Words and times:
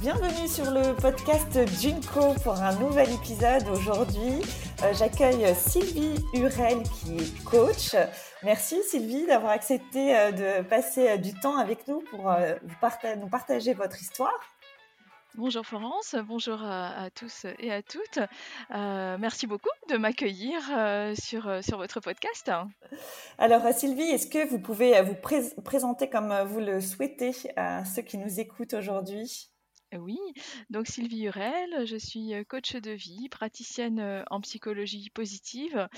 Bienvenue 0.00 0.48
sur 0.48 0.70
le 0.70 0.96
podcast 0.96 1.58
Junko 1.78 2.32
pour 2.42 2.54
un 2.54 2.74
nouvel 2.76 3.12
épisode. 3.12 3.68
Aujourd'hui, 3.68 4.40
euh, 4.82 4.94
j'accueille 4.94 5.54
Sylvie 5.54 6.14
Hurel 6.32 6.82
qui 6.84 7.18
est 7.18 7.44
coach. 7.44 7.94
Merci 8.42 8.82
Sylvie 8.82 9.26
d'avoir 9.26 9.52
accepté 9.52 10.16
euh, 10.16 10.32
de 10.32 10.62
passer 10.66 11.06
euh, 11.06 11.16
du 11.18 11.34
temps 11.34 11.58
avec 11.58 11.86
nous 11.86 12.00
pour 12.00 12.32
nous 12.32 13.28
partager 13.28 13.74
votre 13.74 14.00
histoire. 14.00 14.32
Bonjour 15.34 15.66
Florence, 15.66 16.16
bonjour 16.26 16.62
à, 16.62 17.10
tous 17.14 17.44
et 17.58 17.70
à 17.70 17.82
toutes. 17.82 18.20
merci 18.70 19.46
beaucoup 19.46 19.68
de 19.90 19.98
m'accueillir 19.98 20.60
sur, 21.14 21.62
sur 21.62 21.76
votre 21.76 22.00
podcast. 22.00 22.50
Alors 23.36 23.62
Sylvie, 23.74 24.08
est-ce 24.08 24.28
que 24.28 24.48
vous 24.48 24.60
pouvez 24.60 25.00
vous 25.02 25.14
présenter 25.62 26.08
comme 26.08 26.34
vous 26.46 26.60
le 26.60 26.80
souhaitez 26.80 27.32
à 27.56 27.84
ceux 27.84 28.02
qui 28.02 28.16
nous 28.16 28.40
écoutent 28.40 28.74
aujourd'hui? 28.74 29.50
Oui, 29.98 30.18
donc 30.70 30.86
Sylvie 30.86 31.24
Hurel, 31.24 31.86
je 31.86 31.96
suis 31.96 32.32
coach 32.48 32.76
de 32.76 32.90
vie, 32.90 33.28
praticienne 33.28 34.24
en 34.30 34.40
psychologie 34.40 35.10
positive. 35.10 35.88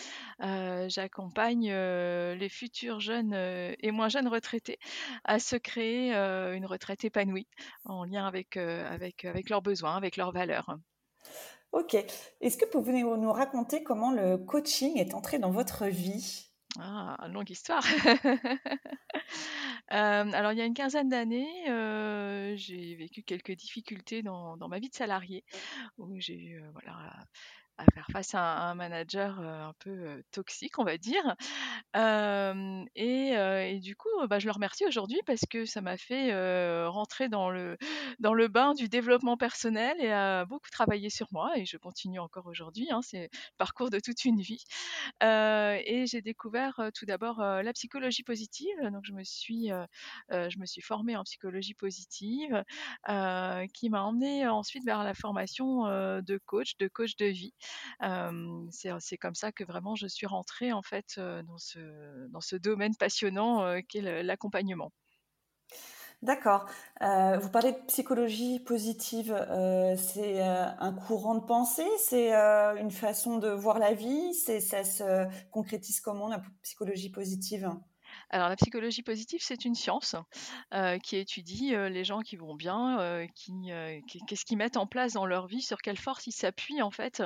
J'accompagne 0.40 1.72
les 1.72 2.48
futurs 2.48 3.00
jeunes 3.00 3.34
et 3.34 3.90
moins 3.90 4.08
jeunes 4.08 4.28
retraités 4.28 4.78
à 5.24 5.38
se 5.38 5.56
créer 5.56 6.12
une 6.12 6.66
retraite 6.66 7.04
épanouie 7.04 7.48
en 7.84 8.04
lien 8.04 8.26
avec, 8.26 8.56
avec, 8.56 9.24
avec 9.24 9.50
leurs 9.50 9.62
besoins, 9.62 9.96
avec 9.96 10.16
leurs 10.16 10.32
valeurs. 10.32 10.78
Ok. 11.72 11.94
Est-ce 12.40 12.56
que 12.56 12.66
vous 12.66 12.82
pouvez 12.82 13.02
nous 13.02 13.32
raconter 13.32 13.82
comment 13.82 14.12
le 14.12 14.36
coaching 14.36 14.98
est 14.98 15.14
entré 15.14 15.38
dans 15.38 15.50
votre 15.50 15.86
vie? 15.86 16.52
Ah, 16.78 17.26
longue 17.28 17.50
histoire. 17.50 17.84
alors 19.92 20.52
il 20.52 20.58
y 20.58 20.62
a 20.62 20.64
une 20.64 20.74
quinzaine 20.74 21.08
d'années, 21.08 21.46
j'ai 22.56 22.94
vécu 22.96 23.22
quelques 23.22 23.52
difficultés 23.52 24.22
dans 24.22 24.56
dans 24.56 24.68
ma 24.68 24.78
vie 24.78 24.88
de 24.88 24.94
salarié 24.94 25.44
où 25.98 26.18
j'ai 26.18 26.38
eu, 26.38 26.62
voilà 26.72 27.26
à 27.78 27.84
faire 27.94 28.06
face 28.12 28.34
à 28.34 28.68
un 28.68 28.74
manager 28.74 29.40
un 29.40 29.72
peu 29.78 30.22
toxique, 30.30 30.78
on 30.78 30.84
va 30.84 30.98
dire. 30.98 31.34
et, 31.94 33.80
du 33.80 33.96
coup, 33.96 34.08
bah, 34.28 34.38
je 34.38 34.46
le 34.46 34.52
remercie 34.52 34.86
aujourd'hui 34.86 35.20
parce 35.26 35.42
que 35.48 35.64
ça 35.64 35.80
m'a 35.80 35.96
fait 35.96 36.32
rentrer 36.86 37.28
dans 37.28 37.50
le, 37.50 37.76
bain 38.48 38.74
du 38.74 38.88
développement 38.88 39.36
personnel 39.36 39.96
et 40.00 40.12
à 40.12 40.44
beaucoup 40.44 40.70
travailler 40.70 41.10
sur 41.10 41.28
moi. 41.32 41.52
Et 41.56 41.64
je 41.64 41.76
continue 41.76 42.18
encore 42.18 42.46
aujourd'hui. 42.46 42.88
Hein, 42.90 43.00
c'est 43.02 43.22
le 43.22 43.56
parcours 43.58 43.90
de 43.90 44.00
toute 44.00 44.24
une 44.24 44.40
vie. 44.40 44.64
et 45.22 46.04
j'ai 46.06 46.22
découvert 46.22 46.90
tout 46.94 47.06
d'abord 47.06 47.40
la 47.40 47.72
psychologie 47.72 48.22
positive. 48.22 48.76
Donc, 48.92 49.04
je 49.04 49.12
me 49.12 49.22
suis 49.24 50.82
formée 50.82 51.16
en 51.16 51.24
psychologie 51.24 51.74
positive 51.74 52.62
qui 53.72 53.90
m'a 53.90 54.02
emmenée 54.02 54.46
ensuite 54.46 54.84
vers 54.84 55.02
la 55.02 55.14
formation 55.14 55.84
de 55.86 56.38
coach, 56.44 56.76
de 56.78 56.88
coach 56.88 57.16
de 57.16 57.26
vie 57.26 57.54
c'est 58.70 59.18
comme 59.18 59.34
ça 59.34 59.52
que 59.52 59.64
vraiment 59.64 59.94
je 59.94 60.06
suis 60.06 60.26
rentrée 60.26 60.72
en 60.72 60.82
fait 60.82 61.18
dans 61.18 61.58
ce, 61.58 62.28
dans 62.28 62.40
ce 62.40 62.56
domaine 62.56 62.94
passionnant 62.96 63.80
qu'est 63.88 64.22
l'accompagnement. 64.22 64.92
D'accord. 66.22 66.66
vous 67.00 67.48
parlez 67.48 67.72
de 67.72 67.86
psychologie 67.88 68.60
positive. 68.60 69.34
c'est 69.96 70.40
un 70.40 70.92
courant 70.92 71.34
de 71.34 71.44
pensée, 71.44 71.86
c'est 71.98 72.32
une 72.32 72.90
façon 72.92 73.38
de 73.38 73.48
voir 73.48 73.78
la 73.78 73.92
vie. 73.92 74.32
Ça 74.34 74.84
se 74.84 75.26
concrétise 75.50 76.00
comment 76.00 76.28
la 76.28 76.42
psychologie 76.62 77.10
positive? 77.10 77.70
Alors 78.32 78.48
la 78.48 78.56
psychologie 78.56 79.02
positive, 79.02 79.40
c'est 79.42 79.64
une 79.64 79.74
science 79.74 80.16
qui 81.02 81.16
étudie 81.16 81.70
les 81.70 82.04
gens 82.04 82.20
qui 82.20 82.36
vont 82.36 82.54
bien, 82.54 83.26
qui, 83.34 83.70
qu'est-ce 84.26 84.44
qu'ils 84.44 84.56
mettent 84.56 84.76
en 84.76 84.86
place 84.86 85.12
dans 85.12 85.26
leur 85.26 85.46
vie, 85.46 85.60
sur 85.60 85.78
quelle 85.82 85.98
force 85.98 86.26
ils 86.26 86.32
s'appuient 86.32 86.82
en 86.82 86.90
fait 86.90 87.22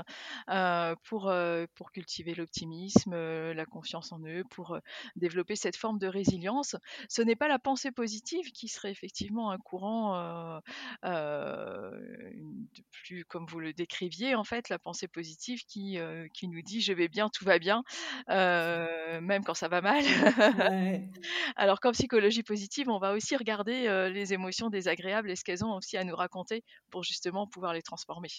pour, 1.05 1.33
pour 1.75 1.93
cultiver 1.93 2.34
l'optimisme, 2.34 3.15
la 3.15 3.66
confiance 3.66 4.12
en 4.12 4.21
eux, 4.27 4.45
pour 4.50 4.78
développer 5.15 5.56
cette 5.56 5.77
forme 5.77 5.99
de 5.99 6.09
résilience. 6.09 6.77
Ce 7.09 7.22
n'est 7.22 7.37
pas 7.37 7.49
la 7.49 7.59
pensée 7.59 7.93
positive 7.93 8.50
qui 8.53 8.69
serait 8.69 8.91
effectivement 8.91 9.50
un 9.50 9.59
courant 9.59 10.61
de 11.05 12.83
plus 12.91 13.25
comme 13.25 13.47
vous 13.47 13.61
le 13.61 13.72
décriviez 13.72 14.34
en 14.34 14.45
fait, 14.45 14.69
la 14.69 14.78
pensée 14.78 15.09
positive 15.09 15.65
qui, 15.66 15.99
qui 16.34 16.49
nous 16.49 16.62
dit 16.62 16.81
je 16.81 16.93
vais 16.93 17.09
bien, 17.09 17.28
tout 17.28 17.45
va 17.45 17.59
bien, 17.59 17.84
même 18.28 19.45
quand 19.45 19.55
ça 19.55 19.69
va 19.69 19.81
mal. 19.81 20.05
Alors 21.57 21.81
qu'en 21.81 21.93
psychologie 21.93 22.43
positive, 22.43 22.89
on 22.89 22.99
va 22.99 23.12
aussi 23.12 23.37
regarder 23.37 24.11
les 24.12 24.33
émotions 24.33 24.71
désagréables 24.71 25.31
et 25.31 25.37
ce 25.37 25.45
qu'elles 25.45 25.65
ont 25.65 25.75
aussi 25.75 25.97
à 25.97 26.05
nous 26.05 26.17
raconter 26.17 26.65
pour 26.91 27.03
justement 27.03 27.47
pouvoir 27.47 27.73
les 27.73 27.83
transformer. 27.83 28.31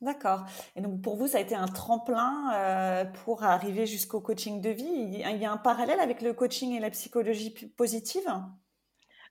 D'accord. 0.00 0.44
Et 0.76 0.80
donc 0.80 1.02
pour 1.02 1.16
vous, 1.16 1.26
ça 1.26 1.38
a 1.38 1.40
été 1.40 1.56
un 1.56 1.66
tremplin 1.66 3.10
pour 3.24 3.42
arriver 3.42 3.86
jusqu'au 3.86 4.20
coaching 4.20 4.60
de 4.60 4.70
vie? 4.70 4.84
Il 4.84 5.38
y 5.38 5.44
a 5.44 5.52
un 5.52 5.56
parallèle 5.56 5.98
avec 6.00 6.22
le 6.22 6.32
coaching 6.32 6.72
et 6.72 6.80
la 6.80 6.90
psychologie 6.90 7.50
positive? 7.76 8.28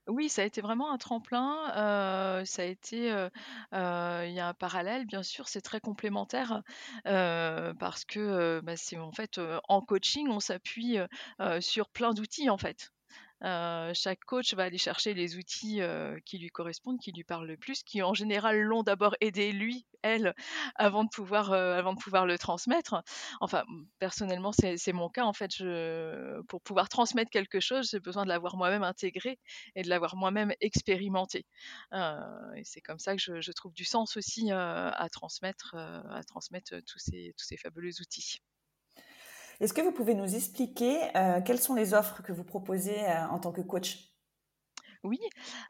Oui, 0.08 0.30
ça 0.30 0.42
a 0.42 0.46
été 0.46 0.62
vraiment 0.62 0.92
un 0.92 0.98
tremplin. 0.98 1.72
ça 2.46 2.62
a 2.62 2.66
été, 2.66 3.08
il 3.08 4.32
y 4.34 4.40
a 4.40 4.48
un 4.48 4.54
parallèle, 4.54 5.06
bien 5.06 5.24
sûr, 5.24 5.48
c'est 5.48 5.62
très 5.62 5.80
complémentaire 5.80 6.62
parce 7.04 8.06
que 8.06 8.62
bah, 8.64 8.78
c'est 8.78 8.98
en 8.98 9.12
fait 9.12 9.40
en 9.68 9.82
coaching, 9.82 10.28
on 10.30 10.40
s'appuie 10.40 10.98
sur 11.60 11.90
plein 11.90 12.14
d'outils 12.14 12.50
en 12.50 12.58
fait 12.58 12.92
chaque 13.42 14.24
coach 14.26 14.54
va 14.54 14.64
aller 14.64 14.78
chercher 14.78 15.14
les 15.14 15.38
outils 15.38 15.82
qui 16.26 16.38
lui 16.38 16.50
correspondent, 16.50 17.00
qui 17.00 17.12
lui 17.12 17.24
parlent 17.24 17.48
le 17.48 17.58
plus, 17.58 17.84
qui 17.84 18.02
en 18.02 18.14
général 18.14 18.60
l'ont 18.62 18.84
d'abord 18.84 19.16
aidé 19.22 19.52
lui, 19.52 19.86
elle, 20.02 20.34
avant 20.76 21.04
de 21.04 21.10
pouvoir, 21.10 21.52
avant 21.54 21.94
de 21.94 22.00
pouvoir 22.00 22.26
le 22.26 22.38
transmettre. 22.38 23.04
Enfin, 23.42 23.64
personnellement, 24.00 24.52
c'est 24.52 24.94
mon 24.94 25.10
cas. 25.10 25.26
En 25.26 25.34
fait, 25.34 25.52
pour 26.48 26.62
pouvoir 26.62 26.90
transmettre 26.90 27.30
quelque 27.32 27.60
chose, 27.60 27.90
j'ai 27.92 28.00
besoin 28.00 28.24
de 28.24 28.30
l'avoir 28.30 28.58
moi-même 28.58 28.84
intégré 28.84 29.40
et 29.76 29.84
de 29.84 29.90
l'avoir 29.90 30.16
moi-même 30.16 30.54
expérimenté. 30.62 31.46
et 31.94 32.64
c'est 32.64 32.82
comme 32.82 33.00
ça 33.00 33.16
que 33.16 33.22
je, 33.22 33.42
je, 33.42 33.52
trouve 33.52 33.74
du 33.74 33.86
sens 33.86 34.18
aussi 34.18 34.52
à 34.52 35.08
transmettre, 35.12 35.76
à 35.76 36.24
transmettre 36.24 36.76
tous 36.86 37.00
ces, 37.00 37.34
tous 37.38 37.46
ces 37.46 37.58
fabuleux 37.58 38.02
outils. 38.02 38.42
Est-ce 39.60 39.74
que 39.74 39.82
vous 39.82 39.92
pouvez 39.92 40.14
nous 40.16 40.36
expliquer 40.36 41.00
euh, 41.16 41.42
quelles 41.42 41.60
sont 41.60 41.76
les 41.76 41.94
offres 41.94 42.22
que 42.24 42.32
vous 42.32 42.44
proposez 42.44 42.98
euh, 43.06 43.28
en 43.30 43.40
tant 43.40 43.52
que 43.52 43.62
coach? 43.62 44.07
Oui, 45.04 45.20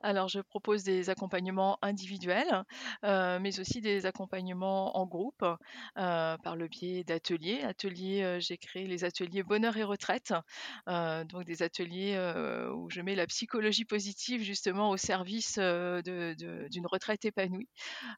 alors 0.01 0.27
je 0.27 0.39
propose 0.39 0.83
des 0.83 1.09
accompagnements 1.09 1.77
individuels, 1.81 2.63
euh, 3.03 3.39
mais 3.39 3.59
aussi 3.59 3.81
des 3.81 4.05
accompagnements 4.05 4.97
en 4.97 5.05
groupe 5.05 5.43
euh, 5.43 6.38
par 6.38 6.55
le 6.55 6.67
biais 6.67 7.03
d'ateliers. 7.03 7.63
Ateliers, 7.63 8.23
euh, 8.23 8.39
j'ai 8.39 8.57
créé 8.57 8.88
les 8.88 9.03
ateliers 9.03 9.43
bonheur 9.43 9.77
et 9.77 9.83
retraite, 9.83 10.33
donc 10.88 11.45
des 11.45 11.63
ateliers 11.63 12.17
où 12.73 12.89
je 12.89 13.01
mets 13.01 13.15
la 13.15 13.27
psychologie 13.27 13.85
positive 13.85 14.41
justement 14.41 14.89
au 14.89 14.97
service 14.97 15.57
d'une 15.57 16.88
retraite 16.88 17.25
épanouie, 17.25 17.69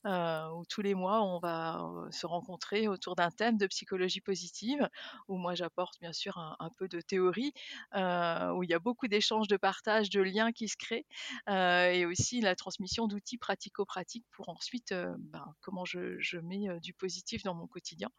où 0.06 0.66
tous 0.70 0.82
les 0.82 0.94
mois 0.94 1.24
on 1.24 1.40
va 1.40 1.82
se 2.12 2.26
rencontrer 2.26 2.88
autour 2.88 3.16
d'un 3.16 3.32
thème 3.32 3.58
de 3.58 3.68
psychologie 3.68 4.22
positive, 4.22 4.88
où 5.28 5.38
moi 5.38 5.56
j'apporte 5.56 6.00
bien 6.00 6.14
sûr 6.14 6.38
un, 6.38 6.56
un, 6.60 6.70
peu 6.78 6.88
de 6.88 7.02
théorie, 7.02 7.54
où 7.96 8.64
il 8.64 8.70
y 8.70 8.74
a 8.74 8.80
beaucoup 8.80 9.08
d'échanges, 9.08 9.48
de 9.48 9.58
partage, 9.58 10.10
de 10.10 10.22
liens 10.22 10.52
qui 10.52 10.68
se 10.68 10.78
créent 10.78 10.99
et 11.48 12.06
aussi 12.06 12.42
la 12.42 12.56
transmission 12.56 13.08
d'outils 13.08 13.38
pratico-pratiques 13.38 14.26
pour 14.32 14.50
ensuite 14.50 14.94
ben, 14.94 15.54
comment 15.62 15.86
je, 15.86 16.38
mets 16.40 16.80
du 16.82 16.94
positif 16.94 17.44
dans 17.44 17.54
mon 17.54 17.68
quotidien. 17.68 18.10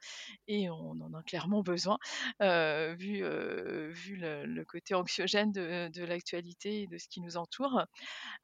Et 0.46 0.68
on 0.70 0.90
en 1.00 1.14
a 1.14 1.22
clairement 1.22 1.62
besoin 1.62 1.98
vu, 2.40 3.22
vu 3.90 4.16
le, 4.16 4.64
côté 4.64 4.94
anxiogène 4.94 5.52
de, 5.52 6.04
l'actualité 6.04 6.82
et 6.82 6.86
de 6.86 6.98
ce 6.98 7.08
qui 7.08 7.20
nous 7.20 7.36
entoure. 7.36 7.84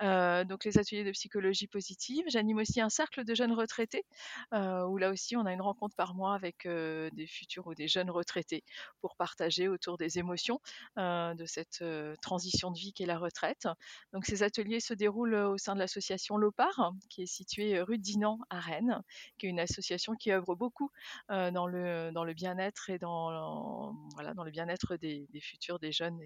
donc 0.00 0.64
les 0.64 0.78
ateliers 0.78 1.04
de 1.04 1.12
psychologie 1.12 1.66
positive. 1.66 2.24
J'anime 2.28 2.58
aussi 2.58 2.80
un 2.80 2.88
cercle 2.88 3.24
de 3.24 3.34
jeunes 3.34 3.52
retraités 3.52 4.04
où 4.52 4.98
là 4.98 5.10
aussi 5.10 5.36
on 5.36 5.46
a 5.46 5.52
une 5.52 5.62
rencontre 5.62 5.96
par 5.96 6.14
mois 6.14 6.34
avec 6.34 6.66
des 6.66 7.26
futurs 7.26 7.66
ou 7.66 7.74
des 7.74 7.88
jeunes 7.88 8.10
retraités 8.10 8.64
pour 9.00 9.16
partager 9.16 9.68
autour 9.68 9.98
des 9.98 10.18
émotions 10.18 10.60
de 10.96 11.44
cette 11.46 11.84
transition 12.22 12.70
de 12.70 12.78
vie 12.78 12.92
qu'est 12.92 13.06
la 13.06 13.18
retraite. 13.18 13.68
Donc 14.12 14.25
Ces 14.26 14.42
ateliers 14.42 14.80
se 14.80 14.92
déroulent 14.92 15.36
au 15.36 15.56
sein 15.56 15.74
de 15.74 15.78
l'association 15.78 16.36
Lopar, 16.36 16.92
qui 17.08 17.22
est 17.22 17.26
située 17.26 17.80
rue 17.80 17.96
Dinan 17.96 18.40
à 18.50 18.58
Rennes, 18.58 19.00
qui 19.38 19.46
est 19.46 19.48
une 19.48 19.60
association 19.60 20.16
qui 20.16 20.32
œuvre 20.32 20.56
beaucoup 20.56 20.90
dans 21.28 21.68
le, 21.68 22.10
dans 22.12 22.24
le 22.24 22.34
bien-être 22.34 22.90
et 22.90 22.98
dans, 22.98 23.94
voilà, 24.14 24.34
dans 24.34 24.42
le 24.42 24.50
bien-être 24.50 24.96
des, 24.96 25.28
futurs, 25.40 25.78
des 25.78 25.92
jeunes 25.92 26.20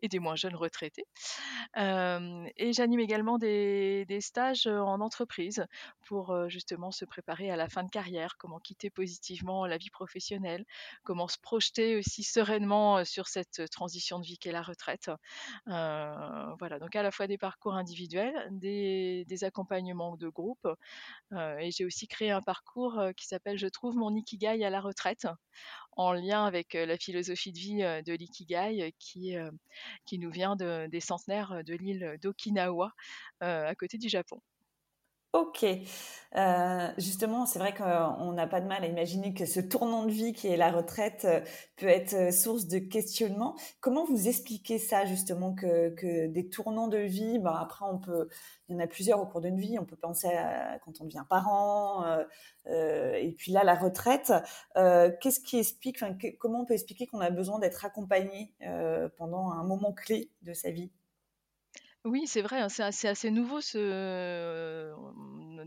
et, 0.00 0.08
des 0.08 0.18
moins 0.18 0.34
jeunes 0.34 0.54
retraités. 0.54 1.04
et 1.76 2.72
j'anime 2.72 3.00
également 3.00 3.36
des, 3.36 4.06
stages 4.20 4.66
en 4.66 5.00
entreprise 5.00 5.66
pour 6.06 6.48
justement 6.48 6.90
se 6.90 7.04
préparer 7.04 7.50
à 7.50 7.56
la 7.56 7.68
fin 7.68 7.84
de 7.84 7.90
carrière, 7.90 8.36
comment 8.38 8.60
quitter 8.60 8.88
positivement 8.88 9.66
la 9.66 9.76
vie 9.76 9.90
professionnelle, 9.90 10.64
comment 11.04 11.28
se 11.28 11.38
projeter 11.38 11.98
aussi 11.98 12.22
sereinement 12.22 13.04
sur 13.04 13.28
cette 13.28 13.68
transition 13.70 14.18
de 14.20 14.24
vie 14.24 14.38
qu'est 14.38 14.52
la 14.52 14.62
retraite. 14.62 15.10
voilà, 15.66 16.78
donc 16.80 16.96
à 16.96 17.02
la 17.02 17.10
fois 17.10 17.26
des 17.26 17.41
parcours 17.42 17.74
individuels, 17.74 18.48
des, 18.52 19.26
accompagnements 19.42 20.16
de 20.16 20.28
groupe, 20.28 20.68
et 21.32 21.72
j'ai 21.72 21.84
aussi 21.84 22.06
créé 22.06 22.30
un 22.30 22.40
parcours 22.40 23.02
qui 23.16 23.26
s'appelle 23.26 23.58
Je 23.58 23.66
trouve 23.66 23.96
mon 23.96 24.14
ikigai 24.14 24.64
à 24.64 24.70
la 24.70 24.80
retraite, 24.80 25.26
en 25.96 26.12
lien 26.12 26.44
avec 26.46 26.74
la 26.74 26.96
philosophie 26.96 27.52
de 27.52 27.58
vie 27.58 28.02
de 28.06 28.12
l'ikigai 28.12 28.94
qui, 29.00 29.34
qui 30.06 30.18
nous 30.20 30.30
vient 30.30 30.54
de, 30.54 30.86
des 30.86 31.00
centenaires 31.00 31.64
de 31.64 31.74
l'île 31.74 32.16
d'Okinawa, 32.22 32.92
à 33.40 33.74
côté 33.74 33.98
du 33.98 34.08
Japon. 34.08 34.40
Ok. 35.32 35.64
Euh, 36.36 36.88
justement, 36.98 37.46
c'est 37.46 37.58
vrai 37.58 37.74
qu'on 37.74 38.32
n'a 38.32 38.46
pas 38.46 38.60
de 38.60 38.66
mal 38.66 38.84
à 38.84 38.86
imaginer 38.86 39.32
que 39.32 39.46
ce 39.46 39.60
tournant 39.60 40.04
de 40.04 40.10
vie 40.10 40.34
qui 40.34 40.48
est 40.48 40.58
la 40.58 40.70
retraite 40.70 41.24
euh, 41.24 41.40
peut 41.76 41.88
être 41.88 42.14
euh, 42.14 42.30
source 42.30 42.66
de 42.66 42.78
questionnement. 42.78 43.56
Comment 43.80 44.04
vous 44.04 44.28
expliquez 44.28 44.78
ça, 44.78 45.06
justement, 45.06 45.54
que, 45.54 46.26
des 46.26 46.48
tournants 46.50 46.88
de 46.88 46.98
vie, 46.98 47.38
bah, 47.38 47.58
après, 47.60 47.86
on 47.90 47.98
peut, 47.98 48.28
il 48.68 48.74
y 48.74 48.78
en 48.78 48.80
a 48.80 48.86
plusieurs 48.86 49.20
au 49.20 49.26
cours 49.26 49.40
d'une 49.40 49.58
vie, 49.58 49.78
on 49.78 49.86
peut 49.86 49.96
penser 49.96 50.28
à 50.28 50.78
quand 50.84 51.00
on 51.00 51.04
devient 51.04 51.24
parent, 51.28 52.04
et 52.66 53.34
puis 53.38 53.52
là, 53.52 53.64
la 53.64 53.74
retraite. 53.74 54.32
Qu'est-ce 54.74 55.40
qui 55.40 55.58
explique, 55.58 55.98
comment 56.38 56.60
on 56.62 56.64
peut 56.64 56.74
expliquer 56.74 57.06
qu'on 57.06 57.20
a 57.20 57.30
besoin 57.30 57.58
d'être 57.58 57.84
accompagné 57.84 58.54
pendant 59.16 59.50
un 59.50 59.64
moment 59.64 59.92
clé 59.92 60.30
de 60.42 60.52
sa 60.52 60.70
vie? 60.70 60.90
Oui, 62.04 62.26
c'est 62.26 62.42
vrai, 62.42 62.60
hein, 62.60 62.68
c'est 62.68 63.06
assez 63.06 63.30
nouveau 63.30 63.60
ce, 63.60 64.92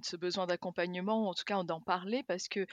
ce 0.03 0.15
besoin 0.17 0.45
d'accompagnement, 0.47 1.29
en 1.29 1.33
tout 1.33 1.45
cas 1.45 1.63
d'en 1.63 1.79
parler 1.79 2.23
parce 2.23 2.49
que, 2.49 2.65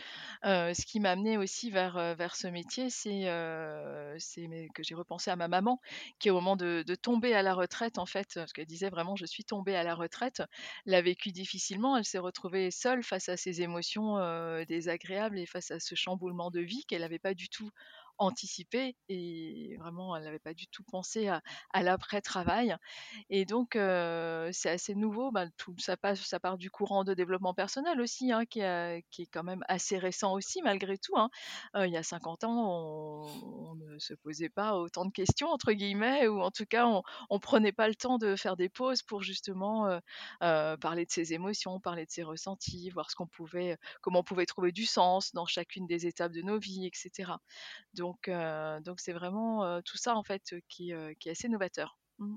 ce 0.42 0.84
qui 0.84 0.98
m'a 0.98 1.12
amené 1.12 1.36
aussi 1.38 1.70
vers, 1.70 2.14
vers 2.16 2.34
ce 2.34 2.48
métier, 2.48 2.90
c'est, 2.90 3.22
que 4.74 4.82
j'ai 4.82 4.94
repensé 4.94 5.30
à 5.30 5.36
ma 5.36 5.48
maman 5.48 5.80
qui 6.18 6.30
au 6.30 6.34
moment 6.34 6.56
de 6.56 6.82
de 6.86 6.94
tomber 6.94 7.34
à 7.34 7.42
la 7.42 7.54
retraite 7.54 7.98
en 7.98 8.06
fait, 8.06 8.30
parce 8.34 8.52
qu'elle 8.52 8.66
disait 8.66 8.90
vraiment: 8.90 9.16
«Je 9.16 9.26
suis 9.26 9.44
tombée 9.44 9.76
à 9.76 9.82
la 9.84 9.94
retraite», 9.94 10.42
l'a 10.86 11.00
vécu 11.02 11.30
difficilement. 11.32 11.96
Elle 11.96 12.04
s'est 12.04 12.18
retrouvée 12.18 12.70
seule 12.70 13.02
face 13.02 13.28
à 13.28 13.36
ses 13.36 13.62
émotions, 13.62 14.16
désagréables 14.66 15.38
et 15.38 15.46
face 15.46 15.70
à 15.70 15.78
ce 15.80 15.94
chamboulement 15.94 16.50
de 16.50 16.60
vie 16.60 16.84
qu'elle 16.86 17.02
n'avait 17.02 17.18
pas 17.18 17.34
du 17.34 17.48
tout 17.48 17.70
anticipé 18.22 18.96
et 19.08 19.76
vraiment 19.78 20.16
elle 20.16 20.24
n'avait 20.24 20.38
pas 20.38 20.54
du 20.54 20.66
tout 20.68 20.84
pensé 20.84 21.28
à, 21.28 21.42
l'après-travail. 21.82 22.76
Et 23.30 23.44
donc 23.44 23.72
c'est 23.74 24.70
assez 24.70 24.94
nouveau, 24.94 25.30
bah, 25.30 25.46
tout, 25.56 25.74
ça, 25.78 25.96
passe, 25.96 26.20
ça 26.20 26.40
part 26.40 26.58
du 26.58 26.70
courant 26.70 27.04
de 27.04 27.14
développement 27.14 27.54
personnel 27.54 28.00
aussi, 28.00 28.32
hein, 28.32 28.44
qui, 28.46 28.60
est 28.60 29.04
quand 29.32 29.44
même 29.44 29.64
assez 29.68 29.98
récent 29.98 30.32
aussi 30.32 30.62
malgré 30.62 30.98
tout. 30.98 31.16
Hein. 31.16 31.30
il 31.74 31.90
y 31.90 31.96
a 31.96 32.02
50 32.02 32.44
ans, 32.44 33.26
on, 33.28 33.74
ne 33.74 33.98
se 33.98 34.14
posait 34.14 34.48
pas 34.48 34.76
autant 34.76 35.04
de 35.04 35.12
questions, 35.12 35.48
entre 35.48 35.72
guillemets, 35.72 36.28
ou 36.28 36.40
en 36.40 36.50
tout 36.50 36.66
cas 36.66 36.86
on 36.86 37.02
ne 37.30 37.38
prenait 37.38 37.72
pas 37.72 37.88
le 37.88 37.94
temps 37.94 38.18
de 38.18 38.36
faire 38.36 38.56
des 38.56 38.68
pauses 38.68 39.02
pour 39.02 39.22
justement 39.22 40.00
parler 40.40 41.04
de 41.06 41.10
ses 41.10 41.32
émotions, 41.32 41.80
parler 41.80 42.06
de 42.06 42.10
ses 42.10 42.22
ressentis, 42.22 42.90
voir 42.90 43.10
ce 43.10 43.16
qu'on 43.16 43.26
pouvait, 43.26 43.76
comment 44.00 44.20
on 44.20 44.24
pouvait 44.24 44.46
trouver 44.46 44.72
du 44.72 44.86
sens 44.86 45.32
dans 45.32 45.46
chacune 45.46 45.86
des 45.86 46.06
étapes 46.06 46.32
de 46.32 46.42
nos 46.42 46.58
vies, 46.58 46.86
etc. 46.86 47.32
Donc, 47.94 48.11
donc 48.26 49.00
c'est 49.00 49.12
vraiment 49.12 49.80
tout 49.82 49.96
ça 49.96 50.16
en 50.16 50.22
fait 50.22 50.54
qui, 50.68 50.92
qui 51.18 51.28
est 51.28 51.32
assez 51.32 51.48
novateur. 51.48 51.98
Mmh. 52.18 52.34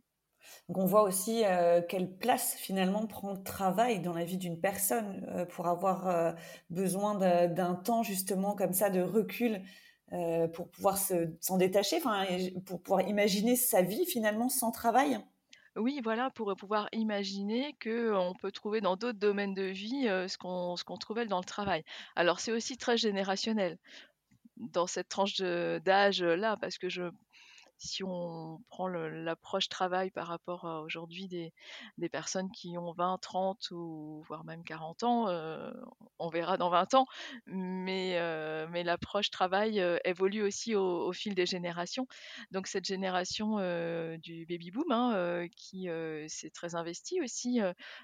Donc 0.69 0.77
on 0.77 0.85
voit 0.85 1.03
aussi 1.03 1.43
quelle 1.89 2.17
place 2.17 2.55
finalement 2.55 3.07
prend 3.07 3.33
le 3.33 3.43
travail 3.43 3.99
dans 3.99 4.13
la 4.13 4.25
vie 4.25 4.37
d'une 4.37 4.59
personne 4.59 5.45
pour 5.49 5.67
avoir 5.67 6.35
besoin 6.69 7.15
d'un 7.47 7.75
temps 7.75 8.03
justement 8.03 8.55
comme 8.55 8.73
ça 8.73 8.89
de 8.89 9.01
recul 9.01 9.63
pour 10.53 10.69
pouvoir 10.69 10.97
s'en 10.97 11.57
détacher, 11.57 11.99
pour 12.65 12.81
pouvoir 12.81 13.07
imaginer 13.07 13.55
sa 13.55 13.81
vie 13.81 14.05
finalement 14.05 14.49
sans 14.49 14.71
travail? 14.71 15.19
Oui, 15.77 15.99
voilà, 16.03 16.29
pour 16.31 16.55
pouvoir 16.55 16.87
imaginer 16.93 17.75
qu'on 17.83 18.33
peut 18.39 18.51
trouver 18.51 18.79
dans 18.81 18.95
d'autres 18.95 19.19
domaines 19.19 19.53
de 19.53 19.63
vie 19.63 20.03
ce 20.29 20.37
qu'on 20.37 20.75
ce 20.77 20.83
qu'on 20.85 20.97
trouvait 20.97 21.25
dans 21.25 21.39
le 21.39 21.43
travail. 21.45 21.83
Alors 22.15 22.39
c'est 22.39 22.51
aussi 22.53 22.77
très 22.77 22.97
générationnel 22.97 23.77
dans 24.57 24.87
cette 24.87 25.09
tranche 25.09 25.37
d'âge-là, 25.37 26.57
parce 26.61 26.77
que 26.77 26.89
si 27.77 28.03
on 28.03 28.61
prend 28.69 28.87
l'approche 28.87 29.67
travail 29.69 30.09
par 30.11 30.27
rapport 30.27 30.65
à 30.65 30.81
aujourd'hui 30.81 31.27
des, 31.27 32.09
personnes 32.09 32.49
qui 32.51 32.77
ont 32.77 32.93
20, 32.93 33.17
30 33.21 33.71
ou 33.71 34.23
voire 34.27 34.45
même 34.45 34.63
40 34.63 35.03
ans, 35.03 35.27
euh, 35.27 35.71
on 36.19 36.29
verra 36.29 36.57
dans 36.57 36.69
20 36.69 36.93
ans, 36.93 37.05
mais, 37.47 38.17
euh, 38.19 38.67
mais 38.69 38.83
l'approche 38.83 39.29
travail 39.29 39.79
euh, 39.81 39.97
évolue 40.05 40.43
aussi 40.43 40.75
au, 40.75 41.11
fil 41.11 41.35
des 41.35 41.45
générations. 41.45 42.07
Donc 42.51 42.67
cette 42.67 42.85
génération 42.85 43.57
du 44.17 44.45
baby 44.45 44.71
boom, 44.71 44.91
hein, 44.91 45.47
qui 45.55 45.87
s'est 46.27 46.49
très 46.49 46.75
investie 46.75 47.21
aussi 47.21 47.59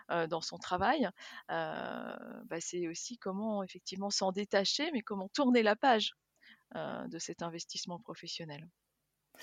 dans 0.10 0.42
son 0.42 0.58
travail, 0.58 1.08
bah, 1.48 2.60
c'est 2.60 2.88
aussi 2.88 3.18
comment 3.18 3.64
effectivement 3.64 4.10
s'en 4.10 4.32
détacher, 4.32 4.90
mais 4.92 5.02
comment 5.02 5.30
tourner 5.30 5.64
la 5.64 5.76
page 5.76 6.14
euh, 6.76 7.08
de 7.08 7.20
cet 7.20 7.42
investissement 7.42 8.00
professionnel 8.00 8.68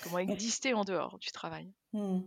Comment 0.03 0.19
exister 0.19 0.73
en 0.73 0.83
dehors 0.83 1.19
du 1.19 1.29
travail 1.31 1.73
mmh. 1.93 2.19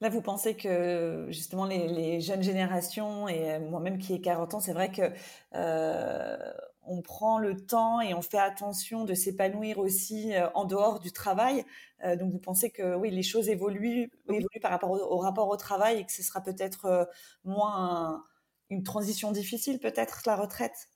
Là, 0.00 0.08
vous 0.08 0.22
pensez 0.22 0.56
que 0.56 1.26
justement 1.30 1.64
les, 1.64 2.20
jeunes 2.20 2.42
générations, 2.42 3.28
et 3.28 3.52
euh, 3.52 3.60
moi-même 3.60 3.98
qui 3.98 4.14
ai 4.14 4.20
40 4.20 4.54
ans, 4.54 4.60
c'est 4.60 4.72
vrai 4.72 4.92
que 4.92 5.12
euh, 5.54 6.52
on 6.82 7.02
prend 7.02 7.38
le 7.38 7.56
temps 7.66 8.00
et 8.00 8.14
on 8.14 8.22
fait 8.22 8.38
attention 8.38 9.04
de 9.04 9.14
s'épanouir 9.14 9.78
aussi 9.78 10.32
en 10.54 10.64
dehors 10.64 11.00
du 11.00 11.10
travail. 11.10 11.64
donc 12.04 12.30
vous 12.30 12.38
pensez 12.38 12.70
que 12.70 12.94
oui, 12.94 13.10
les 13.10 13.24
choses 13.24 13.48
évoluent, 13.48 14.08
évoluent 14.28 14.60
par 14.62 14.70
rapport 14.70 14.90
au, 14.90 15.18
rapport 15.18 15.48
au 15.48 15.56
travail 15.56 15.98
et 15.98 16.06
que 16.06 16.12
ce 16.12 16.22
sera 16.22 16.40
peut-être 16.40 17.10
moins 17.44 18.24
une 18.70 18.84
transition 18.84 19.32
difficile, 19.32 19.80
peut-être 19.80 20.22
la 20.26 20.36
retraite? 20.36 20.88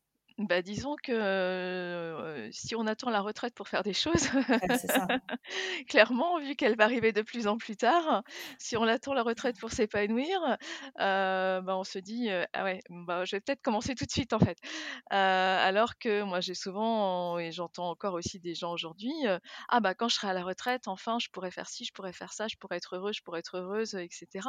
Bah, 0.49 0.63
disons 0.63 0.97
que, 1.03 2.49
si 2.51 2.75
on 2.75 2.87
attend 2.87 3.11
la 3.11 3.21
retraite 3.21 3.55
pour 3.55 3.69
faire 3.69 3.83
des 3.83 3.93
choses, 3.93 4.29
clairement, 5.89 6.39
vu 6.39 6.57
qu'elle 6.57 6.77
va 6.77 6.85
arriver 6.85 7.13
de 7.13 7.23
plus 7.23 7.47
en 7.47 7.59
plus 7.59 7.77
tard, 7.77 8.23
si 8.59 8.77
on 8.77 8.85
attend 8.85 9.13
la 9.13 9.23
retraite 9.23 9.59
pour 9.61 9.71
s'épanouir, 9.71 10.41
bah, 10.97 11.63
on 11.77 11.85
se 11.85 11.99
dit, 11.99 12.31
«Ah 12.53 12.65
ouais, 12.65 12.81
bah, 12.89 13.25
je 13.25 13.37
vais 13.37 13.41
peut-être 13.41 13.63
commencer 13.63 13.95
tout 13.95 14.07
de 14.07 14.11
suite, 14.11 14.33
en 14.33 14.39
fait». 14.39 14.59
alors 15.11 15.99
que 15.99 16.23
moi, 16.23 16.41
j'ai 16.41 16.55
souvent 16.55 17.39
et 17.39 17.53
j'entends 17.53 17.91
encore 17.91 18.15
aussi 18.15 18.41
des 18.41 18.55
gens 18.55 18.73
aujourd'hui, 18.73 19.13
«Ah 19.69 19.81
bah, 19.81 19.95
quand 19.95 20.09
je 20.09 20.15
serai 20.15 20.29
à 20.29 20.35
la 20.35 20.43
retraite, 20.43 20.89
enfin, 20.89 21.19
je 21.19 21.29
pourrais 21.29 21.51
faire 21.51 21.69
ci, 21.69 21.85
je 21.85 21.93
pourrais 21.93 22.13
faire 22.13 22.33
ça, 22.33 22.49
je 22.49 22.57
pourrais 22.57 22.77
être 22.79 22.97
heureux, 22.97 23.13
je 23.13 23.23
pourrais 23.23 23.41
être 23.41 23.59
heureuse», 23.59 23.95
etc. 23.95 24.49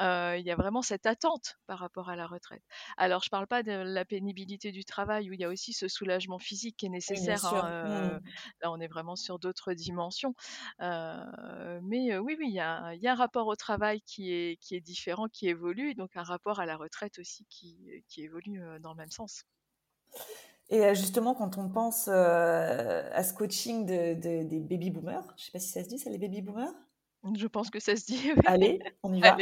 il 0.00 0.42
y 0.44 0.50
a 0.50 0.56
vraiment 0.56 0.82
cette 0.82 1.06
attente 1.06 1.58
par 1.66 1.78
rapport 1.78 2.08
à 2.08 2.16
la 2.16 2.26
retraite. 2.26 2.62
Alors 2.96 3.22
je 3.22 3.30
parle 3.30 3.46
pas 3.46 3.62
de 3.62 3.72
la 3.72 4.04
pénibilité 4.04 4.72
du 4.72 4.84
travail 4.84 5.27
où 5.28 5.32
il 5.32 5.40
y 5.40 5.44
a 5.44 5.48
aussi 5.48 5.72
ce 5.72 5.88
soulagement 5.88 6.38
physique 6.38 6.76
qui 6.76 6.86
est 6.86 6.90
nécessaire. 6.90 7.44
Hein, 7.46 8.08
mmh. 8.08 8.20
Là, 8.62 8.70
on 8.70 8.80
est 8.80 8.88
vraiment 8.88 9.16
sur 9.16 9.38
d'autres 9.38 9.72
dimensions. 9.72 10.34
mais 10.80 12.18
oui, 12.18 12.36
oui, 12.38 12.46
il 12.48 12.54
y, 12.54 12.60
a, 12.60 12.94
un 13.02 13.14
rapport 13.14 13.46
au 13.46 13.56
travail 13.56 14.00
qui 14.02 14.32
est, 14.32 14.56
qui 14.60 14.74
est 14.74 14.80
différent, 14.80 15.28
qui 15.28 15.48
évolue, 15.48 15.94
donc 15.94 16.16
un 16.16 16.22
rapport 16.22 16.60
à 16.60 16.66
la 16.66 16.76
retraite 16.76 17.18
aussi 17.18 17.44
qui, 17.48 17.78
qui 18.08 18.22
évolue 18.22 18.60
dans 18.80 18.90
le 18.90 18.96
même 18.96 19.10
sens. 19.10 19.44
Et 20.70 20.94
justement, 20.94 21.34
quand 21.34 21.56
on 21.58 21.68
pense 21.68 22.08
à 22.08 23.22
ce 23.22 23.32
coaching 23.32 23.86
de, 23.86 24.14
des 24.14 24.60
baby 24.60 24.90
boomers, 24.90 25.24
je 25.36 25.42
ne 25.42 25.44
sais 25.46 25.52
pas 25.52 25.58
si 25.58 25.68
ça 25.68 25.82
se 25.82 25.88
dit, 25.88 25.98
c'est 25.98 26.10
les 26.10 26.18
baby 26.18 26.42
boomers? 26.42 26.74
Je 27.36 27.46
pense 27.46 27.70
que 27.70 27.80
ça 27.80 27.96
se 27.96 28.04
dit. 28.06 28.30
Allez, 28.46 28.80
on 29.02 29.12
y 29.12 29.20
va. 29.20 29.36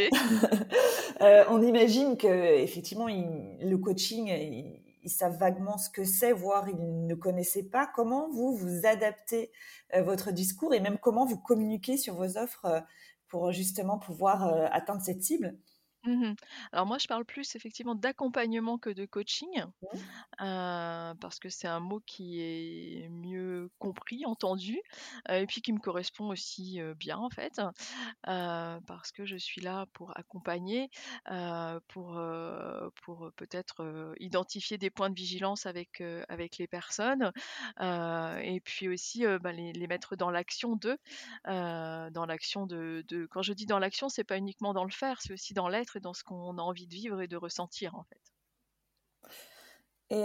on 1.51 1.63
imagine 1.63 2.17
que 2.17 2.59
effectivement, 2.63 3.07
le 3.07 3.77
coaching, 3.77 4.31
ils 5.07 5.11
savent 5.11 5.39
vaguement 5.39 5.79
ce 5.79 5.89
que 5.89 6.05
c'est, 6.05 6.33
voire 6.33 6.69
ils 6.69 7.07
ne 7.07 7.15
connaissaient 7.15 7.63
pas. 7.63 7.89
Comment 7.95 8.29
vous, 8.29 8.57
vous 8.57 8.87
adaptez 8.87 9.53
euh, 9.95 10.03
votre 10.03 10.33
discours 10.33 10.75
et 10.75 10.81
même 10.81 10.99
comment 10.99 11.25
vous 11.25 11.39
communiquez 11.39 11.97
sur 11.97 12.17
vos 12.17 12.37
offres 12.37 12.65
euh, 12.65 12.81
pour 13.29 13.53
justement 13.53 13.99
pouvoir 13.99 14.49
euh, 14.49 14.67
atteindre 14.73 15.01
cette 15.01 15.23
cible? 15.23 15.57
Mmh 16.07 16.35
Alors 16.71 16.87
moi, 16.87 16.99
je 16.99 17.09
parle 17.09 17.25
plus 17.25 17.57
effectivement 17.57 17.97
d'accompagnement 17.97 18.79
que 18.79 18.91
de 18.91 19.07
coaching, 19.07 19.49
heu, 19.59 21.15
parce 21.21 21.39
que 21.41 21.49
c'est 21.51 21.69
un 21.69 21.81
mot 21.81 22.01
qui 22.07 22.41
est 22.41 23.09
mieux 23.11 23.71
compris, 23.79 24.25
entendu, 24.27 24.81
heu, 25.31 25.35
et 25.41 25.47
puis 25.47 25.63
qui 25.63 25.73
me 25.73 25.81
correspond 25.81 26.29
aussi, 26.31 26.81
heu, 26.81 26.95
bien 26.95 27.19
en 27.19 27.31
fait. 27.31 27.61
Heu, 28.29 28.81
parce 28.87 29.13
que 29.13 29.27
je 29.27 29.37
suis 29.37 29.61
là 29.63 29.87
pour 29.95 30.17
accompagner, 30.19 30.91
heu, 31.31 31.81
pour, 31.89 32.19
heu, 32.19 32.91
pour, 33.05 33.31
peut-être, 33.37 33.83
heu, 33.85 34.15
identifier 34.21 34.79
des 34.79 34.91
points 34.91 35.11
de 35.11 35.17
vigilance 35.17 35.67
avec, 35.67 36.01
heu, 36.03 36.25
avec 36.29 36.59
les 36.59 36.69
personnes, 36.69 37.33
heu, 37.81 38.39
et 38.43 38.61
puis 38.61 38.89
aussi, 38.89 39.25
heu, 39.27 39.39
bah, 39.39 39.53
les 39.53 39.73
les 39.73 39.87
mettre 39.89 40.17
dans 40.17 40.31
l'action 40.31 40.77
d'eux, 40.77 40.99
heu, 41.49 42.11
dans 42.11 42.27
l'action 42.27 42.67
de 42.67 43.03
de 43.09 43.27
quand 43.31 43.43
je 43.43 43.53
dis 43.53 43.67
dans 43.67 43.79
l'action, 43.79 44.09
c'est 44.09 44.25
pas 44.25 44.39
uniquement 44.39 44.73
dans 44.75 44.85
le 44.85 44.91
faire, 44.93 45.21
c'est 45.23 45.33
aussi 45.33 45.55
dans 45.55 45.69
l'être 45.69 45.96
dans 46.01 46.15
ce 46.15 46.25
qu'on 46.25 46.59
a 46.59 46.63
envie 46.63 46.87
de 46.87 46.95
vivre 46.95 47.21
et 47.21 47.29
de 47.29 47.37
ressentir, 47.37 47.95
en 47.95 48.05
fait. 48.05 48.21
Et, 50.11 50.23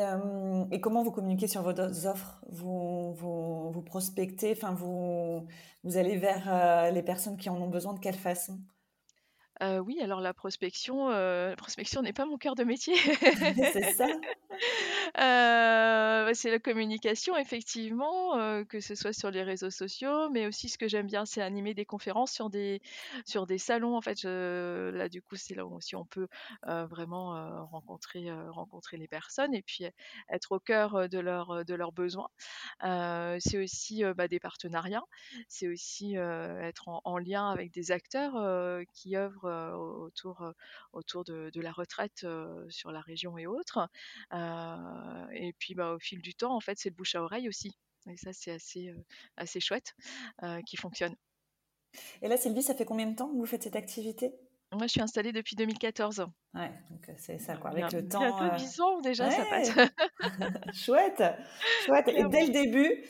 et 0.72 0.80
comment 0.80 1.02
vous 1.04 1.12
communiquez 1.12 1.48
sur 1.48 1.64
vos 1.64 1.80
offres? 2.06 2.44
Vous, 2.50 3.14
vous, 3.14 3.72
vous, 3.72 3.82
prospectez, 3.82 4.52
enfin 4.52 4.74
vous, 4.74 5.48
vous 5.84 5.98
allez 5.98 6.18
vers 6.18 6.92
les 6.92 7.02
personnes 7.02 7.38
qui 7.38 7.50
en 7.50 7.60
ont 7.60 7.70
besoin 7.70 7.94
de 7.94 8.00
quelle 8.00 8.16
façon? 8.16 8.60
Heu, 9.62 9.80
oui, 9.80 10.00
alors 10.02 10.22
la 10.22 10.34
prospection, 10.34 11.10
heu, 11.12 11.50
la 11.50 11.56
prospection 11.56 12.02
n'est 12.02 12.14
pas 12.14 12.26
mon 12.26 12.38
cœur 12.38 12.56
de 12.56 12.64
métier. 12.64 12.96
C'est 13.72 13.84
ça. 13.84 14.08
Heu, 15.18 16.34
c'est 16.34 16.52
la 16.52 16.60
communication 16.60 17.38
effectivement, 17.38 18.38
heu, 18.38 18.66
que 18.66 18.80
ce 18.80 18.96
soit 18.96 19.14
sur 19.14 19.32
les 19.32 19.44
réseaux 19.44 19.70
sociaux, 19.70 20.30
mais 20.30 20.48
aussi 20.48 20.70
ce 20.70 20.78
que 20.78 20.88
j'aime 20.88 21.08
bien, 21.08 21.26
c'est 21.26 21.42
animer 21.42 21.74
des 21.74 21.86
conférences 21.86 22.32
sur 22.32 22.50
des 22.50 22.82
sur 23.26 23.46
des 23.48 23.58
salons. 23.58 23.96
En 23.98 24.02
fait, 24.02 24.20
je 24.22 24.90
là, 24.92 25.10
du 25.10 25.22
coup, 25.22 25.36
c'est 25.36 25.56
là 25.56 25.66
où 25.66 25.76
aussi 25.76 25.96
on 25.96 26.06
peut, 26.06 26.28
heu, 26.68 26.84
vraiment, 26.86 27.36
heu, 27.38 27.62
rencontrer, 27.64 28.30
heu, 28.30 28.50
rencontrer 28.52 28.98
les 28.98 29.08
personnes 29.08 29.54
et 29.54 29.62
puis 29.64 29.86
être 30.30 30.52
au 30.54 30.60
cœur, 30.60 31.10
de 31.10 31.20
leurs, 31.20 31.66
de 31.66 31.74
leurs 31.76 31.92
besoins. 31.94 32.28
Heu, 32.84 33.38
c'est 33.40 33.58
aussi, 33.64 34.04
heu, 34.04 34.14
bah, 34.14 34.28
des 34.28 34.40
partenariats. 34.40 35.04
C'est 35.50 35.68
aussi, 35.68 36.18
heu, 36.18 36.60
être 36.62 36.88
en 36.90 37.02
en 37.06 37.18
lien 37.18 37.50
avec 37.50 37.72
des 37.74 37.92
acteurs, 37.92 38.36
heu, 38.38 38.84
qui 38.94 39.16
œuvrent, 39.18 39.46
autour, 39.76 40.42
heu, 40.44 40.54
autour 40.94 41.24
de 41.24 41.50
de 41.54 41.62
la 41.62 41.72
retraite, 41.72 42.24
heu, 42.24 42.68
sur 42.70 42.92
la 42.92 43.02
région 43.02 43.38
et 43.38 43.48
autres. 43.48 43.90
Et 45.34 45.54
puis, 45.60 45.76
bah, 45.76 45.94
au 45.94 46.00
fil 46.00 46.22
du 46.22 46.34
temps, 46.36 46.56
en 46.56 46.60
fait, 46.62 46.78
c'est 46.78 46.90
le 46.90 46.96
bouche 46.96 47.16
à 47.16 47.24
oreille 47.24 47.48
aussi 47.50 47.78
et 48.08 48.18
ça, 48.18 48.34
c'est 48.34 48.52
assez, 48.52 48.92
assez 49.38 49.60
chouette, 49.60 49.94
qui 50.66 50.76
fonctionne. 50.78 51.16
Et 52.24 52.28
là, 52.28 52.36
Sylvie, 52.38 52.64
ça 52.64 52.74
fait 52.74 52.86
combien 52.86 53.06
de 53.06 53.16
temps 53.16 53.30
que 53.30 53.36
vous 53.36 53.46
faites 53.46 53.62
cette 53.64 53.76
activité? 53.76 54.34
Moi, 54.74 54.86
je 54.88 54.92
suis 54.92 55.02
installée 55.02 55.32
depuis 55.32 55.56
2014. 55.56 56.26
Ouais, 56.54 56.70
donc 56.90 57.10
c'est 57.18 57.40
ça 57.40 57.56
quoi, 57.56 57.72
avec 57.72 57.94
le 57.94 58.06
temps, 58.08 58.26
bientôt 58.26 58.50
heu 58.50 58.50
10 58.50 58.80
ans 58.82 59.00
déjà, 59.02 59.32
ça 59.32 59.46
passe. 59.46 59.72
ouais! 59.74 59.90
Chouette, 60.74 61.24
chouette 61.80 62.08
et 62.10 62.24
dès 62.26 62.46
le 62.46 62.52
début, 62.52 63.04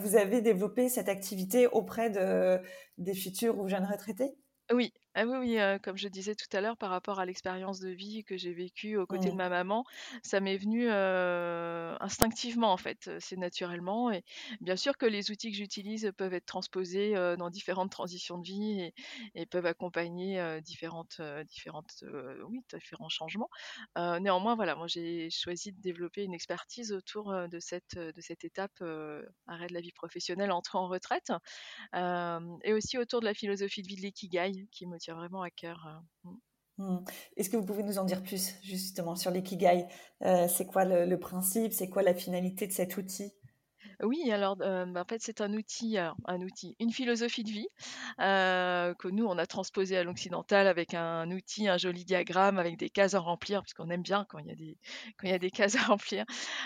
vous 0.00 0.16
avez 0.16 0.40
développé 0.42 0.88
cette 0.88 1.08
activité 1.08 1.66
auprès 1.66 2.10
de 2.10 2.60
des 2.98 3.14
futurs 3.14 3.58
ou 3.58 3.68
jeunes 3.68 3.86
retraités? 3.86 4.36
Oui, 4.72 4.92
ah 5.14 5.24
oui, 5.26 5.36
oui, 5.38 5.58
heu, 5.58 5.78
comme 5.82 5.96
je 5.96 6.08
disais 6.08 6.34
tout 6.34 6.46
à 6.56 6.60
l'heure 6.60 6.76
par 6.76 6.90
rapport 6.90 7.20
à 7.20 7.26
l'expérience 7.26 7.78
de 7.80 7.88
vie 7.90 8.24
que 8.24 8.36
j'ai 8.36 8.52
vécue 8.52 8.96
aux 8.96 9.06
côtés 9.06 9.30
de 9.30 9.36
Mmh. 9.36 9.38
ma 9.38 9.48
maman, 9.48 9.84
ça 10.24 10.40
m'est 10.40 10.56
venu, 10.56 10.88
heu, 10.90 11.96
instinctivement 12.00 12.72
en 12.72 12.76
fait, 12.76 13.10
c'est 13.20 13.36
naturellement 13.36 14.10
et 14.10 14.24
bien 14.60 14.76
sûr 14.76 14.96
que 14.98 15.06
les 15.06 15.30
outils 15.30 15.50
que 15.52 15.56
j'utilise 15.56 16.10
peuvent 16.16 16.34
être 16.34 16.46
transposés, 16.46 17.16
heu, 17.16 17.36
dans 17.36 17.50
différentes 17.50 17.90
transitions 17.92 18.38
de 18.38 18.46
vie 18.46 18.80
et 18.80 18.94
et 19.34 19.46
peuvent 19.46 19.66
accompagner, 19.66 20.40
heu, 20.40 20.60
différentes, 20.60 21.16
heu, 21.20 21.44
différentes, 21.44 21.92
heu, 22.02 22.42
oui, 22.48 22.60
différents 22.72 23.08
changements. 23.08 23.48
Heu, 23.98 24.18
néanmoins, 24.18 24.56
voilà, 24.56 24.74
moi 24.74 24.86
j'ai 24.88 25.30
choisi 25.30 25.72
de 25.72 25.80
développer 25.80 26.24
une 26.24 26.34
expertise 26.34 26.92
autour, 26.92 27.32
heu, 27.32 27.48
de 27.48 27.60
cette, 27.60 27.96
de 27.96 28.20
cette 28.20 28.44
étape, 28.44 28.72
heu, 28.80 29.26
arrêt 29.46 29.66
de 29.68 29.74
la 29.74 29.80
vie 29.80 29.92
professionnelle, 29.92 30.50
entrée 30.52 30.78
en 30.78 30.88
retraite. 30.88 31.30
Hem, 31.92 32.58
et 32.64 32.72
aussi 32.72 32.98
autour 32.98 33.20
de 33.20 33.24
la 33.26 33.34
philosophie 33.34 33.82
de 33.82 33.88
vie 33.88 33.96
de 33.96 34.02
l'ikigai 34.02 34.68
qui 34.70 34.86
me 34.86 34.98
vraiment 35.12 35.42
à 35.42 35.50
cœur, 35.50 35.86
heu, 36.24 36.28
mmh. 36.30 36.36
Mmh. 36.78 36.98
Est-ce 37.36 37.50
que 37.50 37.56
vous 37.56 37.64
pouvez 37.64 37.82
nous 37.84 37.98
en 37.98 38.04
dire 38.04 38.22
plus 38.22 38.54
justement 38.62 39.14
sur 39.16 39.30
l'ikigai? 39.30 39.86
Heu, 40.24 40.46
c'est 40.48 40.66
quoi 40.66 40.84
le 40.84 41.18
principe? 41.18 41.72
C'est 41.72 41.88
quoi 41.88 42.02
la 42.02 42.14
finalité 42.14 42.66
de 42.66 42.72
cet 42.72 42.96
outil? 42.96 43.32
Oui, 44.02 44.30
alors, 44.30 44.56
heu, 44.62 44.86
bah, 44.86 45.02
en 45.02 45.04
fait, 45.08 45.20
c'est 45.22 45.40
un 45.40 45.52
outil, 45.52 45.96
un 45.98 46.40
outil, 46.42 46.74
une 46.80 46.92
philosophie 46.92 47.44
de 47.44 47.50
vie, 47.50 47.68
heu, 48.20 48.94
que 48.98 49.08
nous 49.08 49.24
on 49.26 49.38
a 49.38 49.46
transposé 49.46 49.96
à 49.96 50.04
l'occidental 50.04 50.66
avec 50.66 50.94
un 50.94 51.30
outil, 51.30 51.68
un 51.68 51.76
joli 51.78 52.04
diagramme 52.04 52.58
avec 52.58 52.76
des 52.76 52.90
cases 52.90 53.14
à 53.14 53.20
remplir, 53.20 53.62
puisqu'on 53.62 53.90
aime 53.90 54.02
bien 54.02 54.26
quand 54.28 54.38
il 54.38 54.46
y 54.46 54.50
a 54.50 54.54
des 54.56 54.78
quand 55.18 55.26
il 55.28 55.30
y 55.30 55.34
a 55.34 55.38
des 55.38 55.50
cases 55.50 55.76
à 55.76 55.82
remplir. 55.84 56.24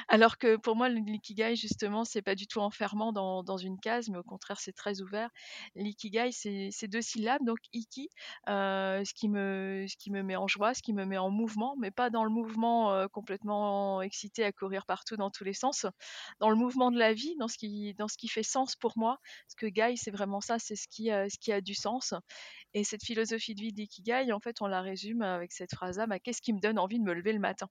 Alors 0.08 0.38
que 0.38 0.56
pour 0.56 0.76
moi, 0.76 0.88
l'ikigai 0.88 1.56
justement, 1.56 2.04
c'est 2.04 2.22
pas 2.22 2.34
du 2.34 2.46
tout 2.46 2.60
enfermant 2.60 3.12
dans 3.12 3.42
dans 3.42 3.56
une 3.58 3.78
case, 3.78 4.08
mais 4.10 4.18
au 4.18 4.22
contraire, 4.22 4.60
c'est 4.60 4.72
très 4.72 5.00
ouvert. 5.00 5.30
L'ikigai, 5.74 6.30
c'est 6.32 6.88
2 6.88 7.02
syllabes, 7.02 7.44
donc 7.44 7.58
iki, 7.72 8.08
heu, 8.48 9.02
ce 9.04 9.14
qui 9.14 9.28
me 9.28 9.86
ce 9.88 9.96
qui 9.96 10.10
me 10.10 10.22
met 10.22 10.36
en 10.36 10.46
joie, 10.48 10.74
ce 10.74 10.82
qui 10.82 10.92
me 10.92 11.04
met 11.04 11.18
en 11.18 11.30
mouvement, 11.30 11.76
mais 11.78 11.90
pas 11.90 12.10
dans 12.10 12.24
le 12.24 12.30
mouvement, 12.30 13.06
complètement 13.08 14.02
excité 14.02 14.44
à 14.44 14.52
courir 14.52 14.86
partout 14.86 15.16
dans 15.16 15.30
tous 15.30 15.44
les 15.44 15.52
sens. 15.54 15.86
Dans 16.40 16.50
le 16.50 16.56
mouvement 16.56 16.90
de 16.90 16.98
la 16.98 17.12
dans 17.38 17.48
ce 17.48 17.58
qui 17.58 17.94
dans 17.94 18.08
ce 18.08 18.16
qui 18.16 18.28
fait 18.28 18.42
sens 18.42 18.76
pour 18.76 18.92
moi. 18.96 19.18
Parce 19.46 19.54
que 19.56 19.66
gai, 19.66 19.94
c'est 19.96 20.10
vraiment 20.10 20.40
ça, 20.40 20.58
c'est 20.58 20.76
ce 20.76 20.86
qui, 20.88 21.10
heu, 21.10 21.26
ce 21.30 21.38
qui 21.38 21.52
a 21.52 21.60
du 21.60 21.74
sens. 21.74 22.14
Et 22.74 22.84
cette 22.84 23.04
philosophie 23.04 23.54
de 23.54 23.62
vie 23.62 23.72
d'ikigai, 23.74 24.32
en 24.32 24.40
fait, 24.40 24.62
on 24.62 24.66
la 24.68 24.82
résume 24.82 25.22
avec 25.22 25.52
cette 25.52 25.74
phrase-là: 25.74 26.06
«Bah, 26.08 26.18
qu'est-ce 26.20 26.42
qui 26.42 26.52
me 26.54 26.60
donne 26.60 26.78
envie 26.78 26.98
de 26.98 27.04
me 27.04 27.14
lever 27.14 27.32
le 27.34 27.40
matin?» 27.40 27.68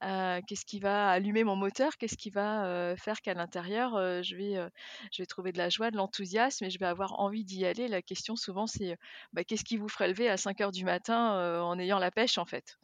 Qu'est-ce 0.00 0.64
qui 0.66 0.78
va 0.80 1.10
allumer 1.10 1.44
mon 1.44 1.56
moteur? 1.56 1.96
Qu'est-ce 1.98 2.16
qui 2.16 2.30
va, 2.30 2.94
faire 2.98 3.20
qu'à 3.20 3.34
l'intérieur, 3.34 3.92
je 4.22 4.36
vais, 4.36 4.54
je 5.12 5.22
vais 5.22 5.26
trouver 5.26 5.52
de 5.52 5.58
la 5.58 5.68
joie, 5.68 5.90
de 5.90 5.96
l'enthousiasme 5.96 6.64
et 6.66 6.70
je 6.70 6.78
vais 6.78 6.86
avoir 6.86 7.18
envie 7.20 7.44
d'y 7.44 7.64
aller? 7.64 7.88
La 7.88 8.02
question 8.02 8.36
souvent 8.36 8.66
c'est, 8.66 8.96
bah, 9.32 9.44
qu'est-ce 9.44 9.64
qui 9.64 9.76
vous 9.76 9.88
ferait 9.88 10.08
lever 10.08 10.28
à 10.28 10.36
5:00 10.36 10.72
du 10.72 10.84
matin, 10.84 11.60
en 11.62 11.78
ayant 11.78 11.98
la 11.98 12.10
pêche, 12.10 12.38
en 12.38 12.44
fait? 12.46 12.76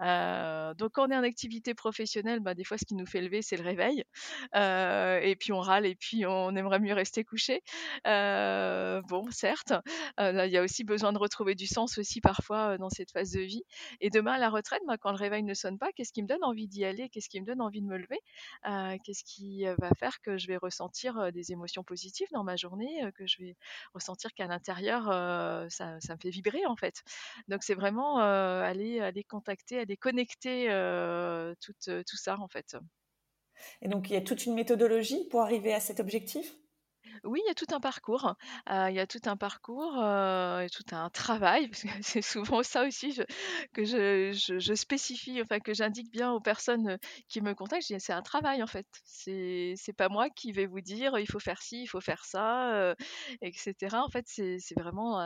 Donc 0.00 0.92
quand 0.92 1.08
on 1.08 1.10
est 1.10 1.16
en 1.16 1.22
activité 1.24 1.74
professionnelle, 1.74 2.40
bah, 2.40 2.54
des 2.54 2.64
fois 2.64 2.78
ce 2.78 2.84
qui 2.84 2.94
nous 2.94 3.06
fait 3.06 3.20
lever, 3.20 3.42
c'est 3.42 3.56
le 3.56 3.64
réveil. 3.64 4.04
Et 4.54 5.36
puis 5.38 5.52
on 5.52 5.60
râle 5.60 5.86
et 5.86 5.94
puis 5.96 6.26
on 6.26 6.54
aimerait 6.56 6.80
mieux 6.80 6.94
rester 6.94 7.24
couché. 7.24 7.62
Bon 8.04 9.24
certes, 9.30 9.72
il 10.18 10.48
y 10.50 10.56
a 10.58 10.62
aussi 10.62 10.84
besoin 10.84 11.12
de 11.12 11.18
retrouver 11.18 11.54
du 11.54 11.66
sens 11.66 11.98
aussi 11.98 12.20
parfois, 12.20 12.78
dans 12.78 12.90
cette 12.90 13.10
phase 13.12 13.32
de 13.32 13.40
vie. 13.40 13.62
Et 14.00 14.10
demain 14.10 14.32
à 14.34 14.38
la 14.38 14.48
retraite, 14.50 14.82
quand 15.00 15.10
le 15.10 15.16
réveil 15.16 15.42
ne 15.42 15.54
sonne 15.54 15.78
pas, 15.78 15.90
qu'est-ce 15.96 16.12
qui 16.12 16.22
me 16.22 16.28
donne 16.28 16.42
envie 16.44 16.51
d'y 16.54 16.84
aller? 16.84 17.08
Qu'est-ce 17.08 17.28
qui 17.28 17.40
me 17.40 17.46
donne 17.46 17.60
envie 17.60 17.80
de 17.82 17.86
me 17.86 17.96
lever? 17.98 18.20
Qu'est-ce 19.04 19.24
qui, 19.24 19.64
va 19.64 19.90
faire 19.98 20.20
que 20.20 20.38
je 20.38 20.46
vais 20.46 20.56
ressentir, 20.56 21.32
des 21.32 21.52
émotions 21.52 21.84
positives 21.84 22.28
dans 22.32 22.44
ma 22.44 22.56
journée? 22.56 23.10
Que 23.16 23.26
je 23.26 23.42
vais 23.42 23.56
ressentir 23.94 24.32
qu'à 24.34 24.46
l'intérieur, 24.46 25.04
ça 25.70 25.96
me 25.96 26.16
fait 26.20 26.30
vibrer, 26.30 26.66
en 26.66 26.76
fait. 26.76 27.02
Donc 27.48 27.62
c'est 27.62 27.74
vraiment, 27.74 28.18
aller 28.18 29.00
aller 29.00 29.24
contacter, 29.24 29.78
aller 29.80 29.96
connecter, 29.96 30.66
tout 31.60 32.16
ça, 32.16 32.38
en 32.38 32.48
fait. 32.48 32.76
Et 33.80 33.88
donc 33.88 34.10
il 34.10 34.14
y 34.14 34.16
a 34.16 34.20
toute 34.20 34.46
une 34.46 34.54
méthodologie 34.54 35.28
pour 35.30 35.40
arriver 35.42 35.74
à 35.74 35.80
cet 35.80 36.00
objectif? 36.00 36.54
Oui, 37.24 37.40
il 37.44 37.48
y 37.48 37.50
a 37.50 37.54
tout 37.54 37.66
un 37.74 37.80
parcours, 37.80 38.34
heu, 38.70 38.88
il 38.90 38.94
y 38.94 38.98
a 39.00 39.06
tout 39.06 39.20
un 39.26 39.36
parcours, 39.36 39.94
et 40.60 40.68
tout 40.70 40.84
un 40.92 41.10
travail, 41.10 41.70
c'est 42.02 42.22
souvent 42.22 42.62
ça 42.62 42.84
aussi 42.86 43.18
que 43.72 43.84
je 43.84 44.74
spécifie, 44.74 45.40
enfin 45.42 45.60
que 45.60 45.74
j'indique 45.74 46.10
bien 46.10 46.32
aux 46.32 46.40
personnes, 46.40 46.98
qui 47.28 47.40
me 47.40 47.54
contactent. 47.54 47.82
Je 47.88 47.94
dis: 47.94 48.00
«C'est 48.00 48.12
un 48.12 48.22
travail 48.22 48.62
en 48.62 48.66
fait, 48.66 48.86
c'est 49.04 49.76
pas 49.96 50.08
moi 50.08 50.28
qui 50.30 50.52
vais 50.52 50.66
vous 50.66 50.80
dire: 50.80 51.18
"Il 51.18 51.26
faut 51.30 51.38
faire 51.40 51.62
ci, 51.62 51.82
il 51.82 51.86
faut 51.86 52.00
faire 52.00 52.24
ça", 52.24 52.90
heu, 52.92 52.94
et 53.40 53.52
cetera». 53.52 54.02
En 54.04 54.08
fait, 54.08 54.24
c'est 54.26 54.58
vraiment, 54.78 55.20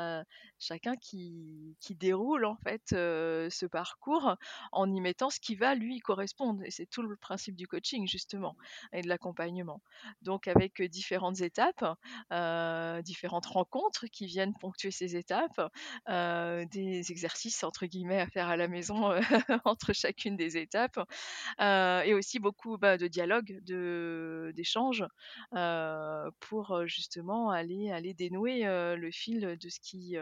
chacun 0.59 0.95
qui 0.97 1.77
déroule 1.91 2.45
en 2.45 2.57
fait, 2.67 2.83
ce 2.91 3.67
parcours 3.67 4.37
en 4.73 4.93
y 4.93 5.01
mettant 5.01 5.31
ce 5.31 5.41
qui 5.41 5.55
va 5.57 5.75
lui 5.75 5.99
correspondre 6.01 6.63
et 6.65 6.71
c'est 6.71 6.87
tout 6.87 7.03
le 7.03 7.17
principe 7.17 7.57
du 7.57 7.67
coaching 7.67 8.07
justement 8.09 8.57
et 8.93 9.03
de 9.03 9.09
l'accompagnement. 9.09 9.81
Donc 10.23 10.49
avec, 10.49 10.83
différentes 10.83 11.41
étapes, 11.41 11.76
heu, 12.33 13.03
différentes 13.03 13.47
rencontres 13.47 14.07
qui 14.07 14.27
viennent 14.27 14.55
ponctuer 14.59 14.91
ces 14.91 15.17
étapes, 15.17 15.61
heu, 16.09 16.67
des 16.67 17.11
«exercices» 17.13 17.65
entre 17.65 17.87
guillemets 17.87 18.21
à 18.21 18.27
faire 18.29 18.49
à 18.49 18.57
la 18.57 18.69
maison, 18.69 19.13
heu, 19.13 19.21
entre 19.65 19.93
chacune 19.93 20.37
des 20.37 20.57
étapes, 20.59 20.99
et 21.61 22.15
aussi 22.15 22.39
beaucoup, 22.41 22.79
bah, 22.79 22.99
de 22.99 23.07
dialogue, 23.09 23.61
de 23.65 24.53
d'échanges, 24.57 25.05
pour, 26.41 26.87
justement 26.87 27.51
aller 27.51 27.91
aller 27.91 28.15
dénouer, 28.15 28.65
le 28.65 29.11
fil 29.13 29.57
de 29.61 29.69
ce 29.69 29.81
qui, 29.81 30.17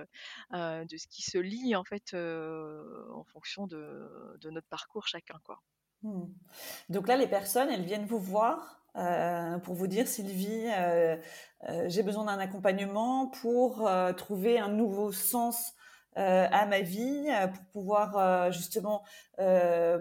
de 0.52 0.96
ce 0.96 1.06
qui 1.08 1.22
se 1.22 1.38
lie 1.38 1.76
en 1.76 1.84
fait, 1.84 2.14
en 2.14 3.24
fonction 3.24 3.66
de 3.66 4.36
de 4.40 4.50
notre 4.50 4.68
parcours 4.68 5.06
chacun, 5.08 5.38
quoi. 5.44 5.60
Mmh. 6.02 6.24
Donc 6.90 7.08
là, 7.08 7.16
les 7.16 7.26
personnes, 7.26 7.70
elles 7.70 7.84
viennent 7.84 8.06
vous 8.06 8.18
voir, 8.18 8.83
heu, 8.96 9.60
pour 9.62 9.74
vous 9.74 9.86
dire: 9.86 10.06
«Sylvie, 10.08 10.66
heu 10.78 11.18
heu, 11.68 11.88
j'ai 11.88 12.02
besoin 12.02 12.24
d'un 12.26 12.38
accompagnement 12.38 13.28
pour, 13.28 13.88
trouver 14.16 14.58
un 14.58 14.68
nouveau 14.68 15.12
sens, 15.12 15.72
à 16.16 16.66
ma 16.66 16.80
vie 16.80 17.26
pour 17.54 17.64
pouvoir 17.72 18.52
justement 18.52 19.02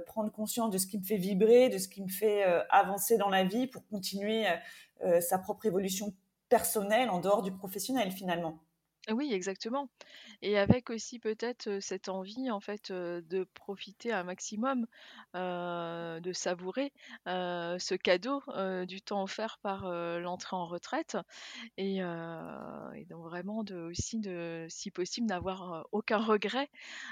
prendre 0.05 0.31
conscience 0.31 0.69
de 0.71 0.77
ce 0.77 0.87
qui 0.87 0.99
me 0.99 1.03
fait 1.03 1.17
vibrer, 1.17 1.69
de 1.69 1.77
ce 1.79 1.87
qui 1.87 2.03
me 2.03 2.09
fait 2.09 2.43
avancer 2.69 3.17
dans 3.17 3.29
la 3.29 3.43
vie 3.43 3.67
pour 3.67 3.87
continuer 3.87 4.45
sa 5.21 5.39
propre 5.39 5.65
évolution 5.65 6.13
personnelle 6.49 7.09
en 7.09 7.19
dehors 7.19 7.41
du 7.41 7.51
professionnel 7.51 8.11
finalement. 8.11 8.59
Oui, 9.11 9.33
exactement. 9.33 9.89
Et 10.41 10.57
avec 10.57 10.89
aussi 10.89 11.19
peut-être, 11.19 11.79
cette 11.81 12.07
envie 12.09 12.49
en 12.51 12.61
fait, 12.61 12.91
de 12.91 13.45
profiter 13.53 14.13
un 14.13 14.23
maximum, 14.23 14.87
de 15.33 16.31
savourer, 16.33 16.93
ce 17.25 17.95
cadeau, 17.95 18.41
du 18.85 19.01
temps 19.01 19.23
offert 19.23 19.59
par, 19.61 19.89
l'entrée 19.91 20.55
en 20.55 20.67
retraite 20.67 21.17
et 21.77 22.01
donc 23.09 23.23
vraiment 23.25 23.63
aussi 23.89 24.19
de 24.19 24.67
si 24.69 24.91
possible 24.91 25.27
n'avoir, 25.27 25.87
aucun 25.93 26.19
regret, 26.19 26.69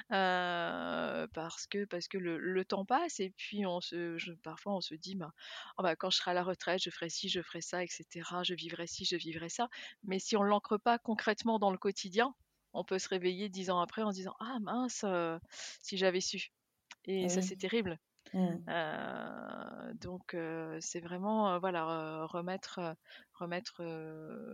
parce 0.10 1.68
que 1.68 1.86
parce 1.86 2.08
que 2.10 2.18
le 2.20 2.66
temps 2.66 2.86
passe 2.86 3.20
et 3.22 3.32
puis 3.38 3.66
on 3.66 3.82
se 3.82 4.18
parfois 4.44 4.76
on 4.76 4.82
se 4.82 4.96
dit: 4.96 5.16
«Ben, 5.16 5.32
oh 5.78 5.84
bah, 5.84 5.96
quand 5.96 6.10
je 6.12 6.18
serai 6.18 6.32
à 6.32 6.36
la 6.36 6.44
retraite, 6.44 6.82
je 6.84 6.90
ferai 6.92 7.10
ci, 7.10 7.30
je 7.30 7.42
ferai 7.42 7.62
ça 7.62 7.84
et 7.84 7.88
cetera, 7.88 8.44
je 8.44 8.54
vivrai 8.56 8.88
ci, 8.88 9.06
je 9.06 9.16
vivrai 9.18 9.50
ça». 9.50 9.70
Mais 10.04 10.20
si 10.20 10.38
on 10.38 10.44
l'ancre 10.44 10.78
pas 10.80 11.00
concrètement 11.00 11.60
dans 11.60 11.72
le 11.72 11.78
quotidien, 11.82 12.34
on 12.74 12.86
peut 12.86 13.00
se 13.00 13.10
réveiller 13.10 13.50
dix 13.50 13.70
ans 13.70 13.82
après 13.82 14.04
en 14.04 14.12
se 14.12 14.18
disant 14.18 14.36
ah 14.40 14.60
mince 14.62 15.04
si 15.82 15.98
j'avais 15.98 16.22
su 16.22 16.54
et 17.06 17.30
ça 17.30 17.42
c'est 17.42 17.58
terrible 17.58 18.00
mmh. 18.34 19.94
donc 20.00 20.36
c'est 20.80 21.00
vraiment 21.00 21.60
voilà 21.60 22.26
remettre 22.26 22.80
remettre 23.34 23.78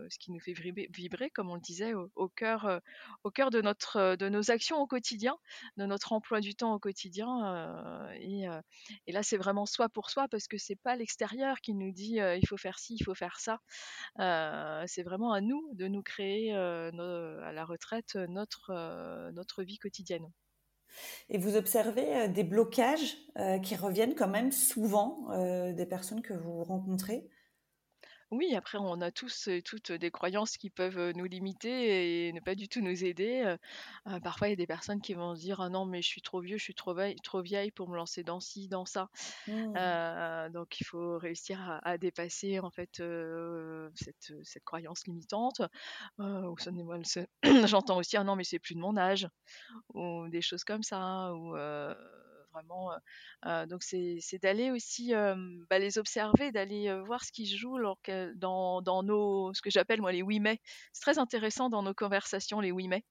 ce 0.08 0.18
qui 0.18 0.32
nous 0.32 0.40
fait 0.40 0.52
vibrer, 0.52 1.30
comme 1.30 1.50
on 1.50 1.56
le 1.56 1.60
disait 1.60 1.92
au, 1.94 2.28
cœur 2.28 2.80
au 3.24 3.30
cœur 3.30 3.50
de 3.50 3.60
notre 3.60 4.16
de 4.16 4.28
nos 4.28 4.50
actions 4.50 4.78
au 4.78 4.86
quotidien 4.86 5.36
de 5.76 5.84
notre 5.84 6.12
emploi 6.12 6.40
du 6.40 6.54
temps 6.54 6.74
au 6.74 6.78
quotidien 6.78 8.08
et, 8.20 8.46
et, 9.06 9.12
là 9.12 9.22
c'est 9.22 9.36
vraiment 9.36 9.66
soi 9.66 9.88
pour 9.88 10.10
soi 10.10 10.26
parce 10.28 10.48
que 10.48 10.58
c'est 10.58 10.80
pas 10.80 10.96
l'extérieur 10.96 11.60
qui 11.60 11.74
nous 11.74 11.92
dit 11.92 12.18
il 12.18 12.46
faut 12.48 12.56
faire 12.56 12.78
ci 12.78 12.96
il 12.98 13.04
faut 13.04 13.14
faire 13.14 13.38
ça 13.38 13.60
c'est 14.86 15.02
vraiment 15.02 15.32
à 15.32 15.40
nous 15.40 15.68
de 15.74 15.86
nous 15.86 16.02
créer 16.02 16.54
à 16.54 17.52
la 17.52 17.64
retraite 17.64 18.16
notre 18.16 19.30
notre 19.32 19.62
vie 19.62 19.78
quotidienne 19.78 20.30
et 21.30 21.38
vous 21.38 21.56
observez 21.56 22.28
des 22.28 22.44
blocages 22.44 23.16
qui 23.62 23.76
reviennent 23.76 24.14
quand 24.14 24.28
même 24.28 24.52
souvent 24.52 25.28
des 25.72 25.86
personnes 25.86 26.22
que 26.22 26.34
vous 26.34 26.64
rencontrez 26.64 27.28
oui, 28.30 28.54
après 28.54 28.76
on 28.78 29.00
a 29.00 29.10
tous 29.10 29.48
et 29.48 29.62
toutes 29.62 29.90
des 29.92 30.10
croyances 30.10 30.58
qui 30.58 30.68
peuvent, 30.70 31.12
nous 31.16 31.24
limiter 31.24 32.28
et 32.28 32.32
ne 32.32 32.40
pas 32.40 32.54
du 32.54 32.68
tout 32.68 32.80
nous 32.82 33.04
aider, 33.04 33.56
parfois 34.22 34.48
il 34.48 34.50
y 34.50 34.52
a 34.52 34.56
des 34.56 34.66
personnes 34.66 35.00
qui 35.00 35.14
vont 35.14 35.34
se 35.34 35.40
dire: 35.40 35.60
«Ah 35.60 35.70
non 35.70 35.86
mais 35.86 36.02
je 36.02 36.08
suis 36.08 36.20
trop 36.22 36.40
vieux, 36.40 36.58
je 36.58 36.62
suis 36.64 36.74
trop 36.74 36.94
vieille 36.94 37.16
trop 37.22 37.40
vieille 37.42 37.70
pour 37.70 37.88
me 37.88 37.96
lancer 37.96 38.24
dans 38.24 38.40
ci, 38.40 38.68
dans 38.68 38.84
ça». 38.84 39.08
Mmh. 39.46 39.78
donc 40.52 40.80
il 40.80 40.84
faut 40.84 41.18
réussir 41.18 41.80
à 41.82 41.98
dépasser 41.98 42.58
en 42.60 42.70
fait, 42.70 43.02
cette, 43.94 44.32
cette 44.44 44.64
croyance 44.64 45.06
limitante, 45.06 45.62
j'entends 47.66 47.98
aussi: 47.98 48.16
«Ah 48.16 48.24
non 48.24 48.36
mais 48.36 48.44
c'est 48.44 48.58
plus 48.58 48.74
de 48.74 48.80
mon 48.80 48.96
âge» 48.96 49.28
ou 49.94 50.28
des 50.28 50.42
choses 50.42 50.64
comme 50.64 50.82
ça, 50.82 51.34
ou 51.34 51.54
vraiment. 52.62 52.90
donc 53.66 53.82
c'est 53.82 54.18
d'aller 54.42 54.70
aussi 54.70 55.12
bah, 55.70 55.78
les 55.78 55.98
observer, 55.98 56.52
d'aller 56.52 56.92
voir 57.06 57.24
ce 57.24 57.32
qui 57.32 57.46
se 57.46 57.56
joue 57.56 57.78
dans, 58.36 58.82
dans 58.82 59.02
nos, 59.02 59.52
ce 59.54 59.62
que 59.62 59.70
j'appelle 59.70 60.00
moi 60.00 60.12
les 60.12 60.22
oui 60.22 60.40
mais. 60.40 60.60
C'est 60.92 61.02
très 61.02 61.18
intéressant 61.18 61.68
dans 61.70 61.82
nos 61.82 61.94
conversations 61.94 62.60
les 62.60 62.72
oui 62.72 62.88
mais. 62.88 63.04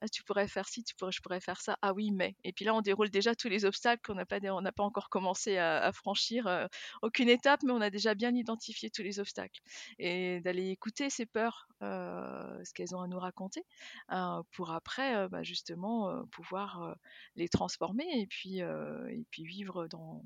Ah, 0.00 0.08
tu 0.08 0.22
pourrais 0.22 0.46
faire 0.46 0.68
ci, 0.68 0.84
je 0.86 1.20
pourrais 1.20 1.40
faire 1.40 1.60
ça. 1.60 1.76
Ah 1.82 1.92
oui, 1.92 2.10
mais. 2.12 2.36
Et 2.44 2.52
puis 2.52 2.64
là, 2.64 2.74
on 2.74 2.82
déroule 2.82 3.10
déjà 3.10 3.34
tous 3.34 3.48
les 3.48 3.64
obstacles 3.64 4.02
qu'on 4.06 4.14
n'a 4.14 4.26
pas, 4.26 4.38
on 4.52 4.60
n'a 4.60 4.72
pas 4.72 4.84
encore 4.84 5.08
commencé 5.08 5.58
à, 5.58 5.90
franchir. 5.92 6.46
Euh, 6.46 6.66
aucune 7.02 7.28
étape, 7.28 7.62
mais 7.64 7.72
on 7.72 7.80
a 7.80 7.90
déjà 7.90 8.14
bien 8.14 8.34
identifié 8.34 8.90
tous 8.90 9.02
les 9.02 9.18
obstacles. 9.18 9.60
Et 9.98 10.40
d'aller 10.40 10.68
écouter 10.70 11.10
ces 11.10 11.26
peurs, 11.26 11.68
euh, 11.82 12.64
ce 12.64 12.72
qu'elles 12.74 12.94
ont 12.94 13.00
à 13.00 13.08
nous 13.08 13.18
raconter, 13.18 13.64
euh, 14.12 14.42
pour 14.52 14.70
après, 14.70 15.28
bah, 15.28 15.42
justement, 15.42 16.24
pouvoir 16.30 16.96
les 17.34 17.48
transformer 17.48 18.06
et 18.20 18.26
puis, 18.26 18.58
et 18.58 19.26
puis 19.30 19.44
vivre 19.44 19.88
dans, 19.88 20.24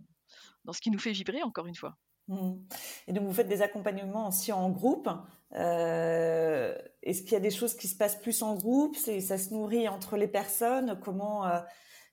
dans 0.65 0.73
ce 0.73 0.81
qui 0.81 0.91
nous 0.91 0.99
fait 0.99 1.13
vibrer, 1.13 1.43
encore 1.43 1.67
une 1.67 1.75
fois. 1.75 1.97
Mmh. 2.29 2.53
Et 3.09 3.13
donc 3.13 3.25
vous 3.27 3.33
faites 3.33 3.49
des 3.49 3.63
accompagnements 3.63 4.29
aussi 4.29 4.53
en 4.53 4.71
groupe. 4.71 5.09
Euh, 5.55 6.75
est-ce 7.03 7.23
qu'il 7.23 7.33
y 7.33 7.37
a 7.37 7.41
des 7.41 7.51
choses 7.51 7.75
qui 7.75 7.89
se 7.89 7.97
passent 7.97 8.21
plus 8.21 8.43
en 8.43 8.55
groupe? 8.55 8.97
Ça 8.97 9.39
se 9.39 9.53
nourrit 9.53 9.89
entre 9.89 10.17
les 10.17 10.29
personnes? 10.29 10.99
Comment 11.03 11.47
euh, 11.47 11.61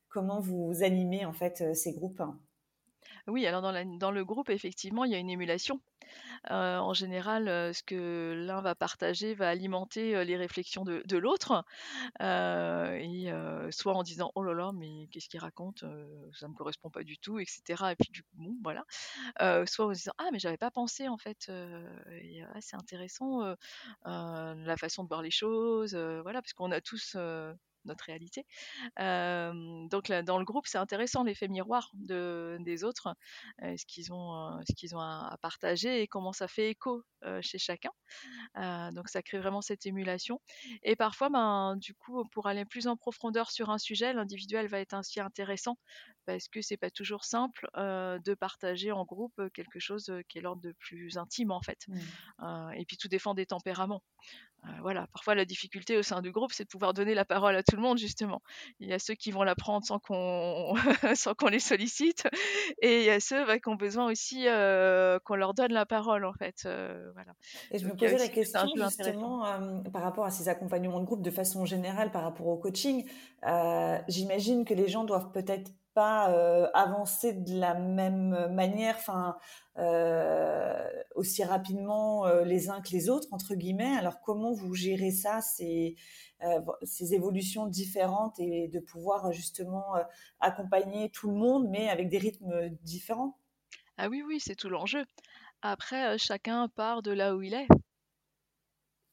comment 0.09 0.39
vous 0.39 0.83
animez 0.83 1.25
en 1.25 1.33
fait 1.33 1.61
euh, 1.61 1.73
ces 1.73 1.93
groupes? 1.93 2.21
Oui, 3.27 3.45
alors 3.45 3.61
dans, 3.61 3.97
dans, 3.97 4.11
le 4.11 4.25
groupe 4.25 4.49
effectivement 4.49 5.05
il 5.05 5.11
y 5.11 5.15
a 5.15 5.17
une 5.17 5.29
émulation. 5.29 5.79
Euh, 6.51 6.77
en 6.77 6.93
général, 6.93 7.47
euh, 7.47 7.73
ce 7.73 7.83
que 7.83 8.45
l'un 8.47 8.61
va 8.61 8.75
partager 8.75 9.33
va 9.33 9.49
alimenter 9.49 10.15
euh, 10.15 10.23
les 10.23 10.37
réflexions 10.37 10.83
de, 10.83 11.17
l'autre, 11.17 11.63
et 12.19 13.31
soit 13.71 13.93
en 13.93 14.03
disant 14.03 14.31
oh 14.35 14.43
là 14.43 14.53
là, 14.53 14.71
mais 14.73 15.07
qu'est-ce 15.11 15.27
qu'il 15.29 15.39
raconte, 15.39 15.83
ça 16.33 16.47
me 16.47 16.53
correspond 16.53 16.89
pas 16.89 17.03
du 17.03 17.17
tout, 17.17 17.39
etc. 17.39 17.91
Et 17.91 17.95
puis 17.95 18.09
du 18.11 18.23
coup, 18.23 18.35
bon, 18.35 18.55
voilà. 18.63 18.85
soit 19.65 19.85
en 19.85 19.91
disant 19.91 20.13
ah 20.17 20.29
mais 20.31 20.39
j'avais 20.39 20.57
pas 20.57 20.71
pensé 20.71 21.07
en 21.07 21.17
fait, 21.17 21.51
ah, 21.51 22.61
c'est 22.61 22.77
intéressant 22.77 23.55
la 24.05 24.77
façon 24.77 25.03
de 25.03 25.09
voir 25.09 25.21
les 25.21 25.31
choses, 25.31 25.95
voilà, 25.95 26.41
parce 26.41 26.53
qu'on 26.53 26.71
a 26.71 26.81
tous 26.81 27.17
réalité. 28.01 28.45
donc 28.97 30.11
dans 30.11 30.37
le 30.37 30.45
groupe, 30.45 30.67
c'est 30.67 30.77
intéressant 30.77 31.23
l'effet 31.23 31.47
miroir 31.47 31.91
de, 31.93 32.57
des 32.61 32.83
autres, 32.83 33.13
ce 33.61 33.85
qu'ils 33.85 34.11
ont, 34.11 34.59
ce 34.67 34.73
qu'ils 34.73 34.95
ont 34.95 34.99
à, 34.99 35.37
partager 35.41 36.01
et 36.01 36.07
comment 36.07 36.33
ça 36.33 36.47
fait 36.47 36.69
écho 36.69 37.03
chez 37.41 37.57
chacun. 37.57 37.91
donc 38.91 39.09
ça 39.09 39.21
crée 39.21 39.39
vraiment 39.39 39.61
cette 39.61 39.85
émulation. 39.85 40.41
Et 40.83 40.95
parfois, 40.95 41.29
ben, 41.29 41.75
du 41.77 41.93
coup, 41.95 42.23
pour 42.31 42.47
aller 42.47 42.65
plus 42.65 42.87
en 42.87 42.97
profondeur 42.97 43.51
sur 43.51 43.69
un 43.69 43.77
sujet, 43.77 44.13
l'individuel 44.13 44.67
va 44.67 44.79
être 44.79 44.93
ainsi 44.93 45.19
intéressant 45.19 45.77
parce 46.29 46.47
que 46.47 46.61
c'est 46.61 46.77
pas 46.77 46.91
toujours 46.91 47.25
simple 47.25 47.67
de 47.75 48.33
partager 48.35 48.91
en 48.91 49.03
groupe 49.03 49.41
quelque 49.53 49.79
chose 49.79 50.11
qui 50.27 50.37
est 50.37 50.41
l'ordre 50.41 50.61
de 50.61 50.73
plus 50.73 51.17
intime 51.17 51.49
en 51.51 51.61
fait. 51.61 51.87
Mmh. 51.87 52.73
et 52.75 52.85
puis 52.85 52.97
tout 52.97 53.07
dépend 53.07 53.33
des 53.33 53.47
tempéraments. 53.47 54.03
voilà, 54.81 55.07
parfois 55.13 55.33
la 55.33 55.45
difficulté 55.45 55.97
au 55.97 56.03
sein 56.03 56.21
du 56.21 56.31
groupe, 56.31 56.51
c'est 56.53 56.65
de 56.65 56.69
pouvoir 56.69 56.93
donner 56.93 57.15
la 57.15 57.25
parole 57.25 57.55
à 57.55 57.63
tout 57.63 57.75
le 57.75 57.81
monde 57.81 57.97
justement. 57.97 58.41
Il 58.79 58.87
y 58.87 58.93
a 58.93 58.99
ceux 58.99 59.15
qui 59.15 59.31
vont 59.31 59.41
la 59.43 59.55
prendre 59.55 59.85
sans 59.85 59.97
qu'on 59.97 60.75
sans 61.15 61.33
qu'on 61.33 61.47
les 61.47 61.59
sollicite, 61.59 62.27
et 62.81 62.99
il 62.99 63.05
y 63.05 63.09
a 63.09 63.19
ceux 63.19 63.43
bah, 63.45 63.57
qui 63.57 63.69
ont 63.69 63.75
besoin 63.75 64.11
aussi 64.11 64.43
qu'on 65.25 65.35
leur 65.35 65.53
donne 65.55 65.73
la 65.73 65.87
parole 65.87 66.25
en 66.25 66.33
fait. 66.33 66.67
voilà. 67.13 67.33
Et 67.71 67.79
je 67.79 67.87
me 67.87 67.95
posais 67.95 68.19
la 68.19 68.27
question 68.27 68.67
justement 68.75 69.45
par 69.91 70.03
rapport 70.03 70.25
à 70.25 70.31
ces 70.31 70.47
accompagnements 70.47 70.99
de 70.99 71.05
groupe 71.05 71.23
de 71.23 71.31
façon 71.31 71.65
générale 71.65 72.11
par 72.11 72.21
rapport 72.21 72.47
au 72.47 72.57
coaching. 72.57 73.05
J'imagine 74.07 74.65
que 74.65 74.75
les 74.75 74.87
gens 74.87 75.05
doivent 75.05 75.31
peut-être 75.31 75.71
pas 75.99 76.31
euh, 76.31 76.69
avancer 76.73 77.33
de 77.33 77.59
la 77.59 77.73
même 77.73 78.47
manière, 78.53 78.95
enfin 78.95 79.35
euh, 79.77 80.89
aussi 81.13 81.43
rapidement 81.43 82.25
euh, 82.25 82.45
les 82.45 82.69
uns 82.69 82.79
que 82.79 82.91
les 82.91 83.09
autres 83.09 83.27
entre 83.31 83.53
guillemets. 83.53 83.97
Alors 83.97 84.21
comment 84.21 84.53
vous 84.53 84.73
gérez 84.73 85.11
ça, 85.11 85.41
ces, 85.41 85.97
ces 86.83 87.13
évolutions 87.13 87.67
différentes 87.67 88.39
et 88.39 88.69
de 88.69 88.79
pouvoir 88.79 89.33
justement 89.33 89.87
accompagner 90.39 91.09
tout 91.09 91.29
le 91.29 91.35
monde, 91.35 91.67
mais 91.69 91.89
avec 91.89 92.07
des 92.07 92.17
rythmes 92.17 92.69
différents? 92.81 93.37
Ah 93.97 94.07
oui 94.07 94.23
oui, 94.25 94.39
c'est 94.39 94.55
tout 94.55 94.69
l'enjeu. 94.69 95.03
Après, 95.61 96.17
chacun 96.17 96.69
part 96.69 97.01
de 97.01 97.11
là 97.11 97.35
où 97.35 97.41
il 97.41 97.53
est. 97.53 97.67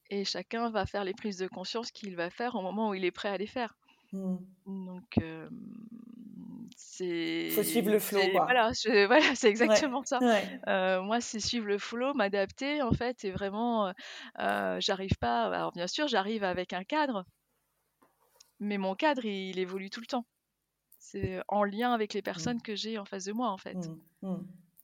Et 0.09 0.23
chacun 0.23 0.69
va 0.69 0.85
faire 0.85 1.03
les 1.03 1.13
prises 1.13 1.37
de 1.37 1.49
conscience 1.49 1.91
qu'il 1.91 2.15
va 2.15 2.29
faire 2.29 2.55
au 2.55 2.61
moment 2.61 2.91
où 2.91 2.93
il 2.93 3.03
est 3.03 3.11
prêt 3.11 3.27
à 3.27 3.37
les 3.37 3.45
faire. 3.45 3.77
Mmh. 4.13 4.37
Donc, 4.65 5.19
c'est. 6.97 7.49
Faut 7.51 7.63
suivre 7.63 7.91
le 7.91 7.99
flow, 7.99 8.21
quoi. 8.31 8.45
Voilà, 8.45 8.71
voilà 9.07 9.35
c'est 9.35 9.49
exactement 9.49 10.03
ça. 10.03 10.19
Euh, 10.67 11.01
moi, 11.01 11.21
c'est 11.21 11.39
suivre 11.39 11.67
le 11.67 11.77
flow, 11.77 12.13
m'adapter, 12.13 12.81
en 12.81 12.91
fait, 12.91 13.23
et 13.25 13.31
vraiment, 13.31 13.87
euh, 13.87 13.91
euh, 14.39 14.77
j'arrive 14.79 15.17
pas. 15.19 15.45
Alors, 15.45 15.71
bien 15.71 15.87
sûr, 15.87 16.07
j'arrive 16.07 16.43
avec 16.43 16.73
un 16.73 16.83
cadre, 16.83 17.25
mais 18.59 18.77
mon 18.77 18.95
cadre, 18.95 19.25
il, 19.25 19.59
évolue 19.59 19.89
tout 19.89 20.01
le 20.01 20.07
temps. 20.07 20.25
C'est 20.99 21.41
en 21.47 21.63
lien 21.63 21.93
avec 21.93 22.13
les 22.13 22.21
mmh. 22.21 22.23
personnes 22.23 22.61
que 22.61 22.75
j'ai 22.75 22.97
en 22.97 23.05
face 23.05 23.25
de 23.25 23.33
moi, 23.33 23.49
en 23.49 23.57
fait. 23.57 23.77
Mmh, 24.21 24.37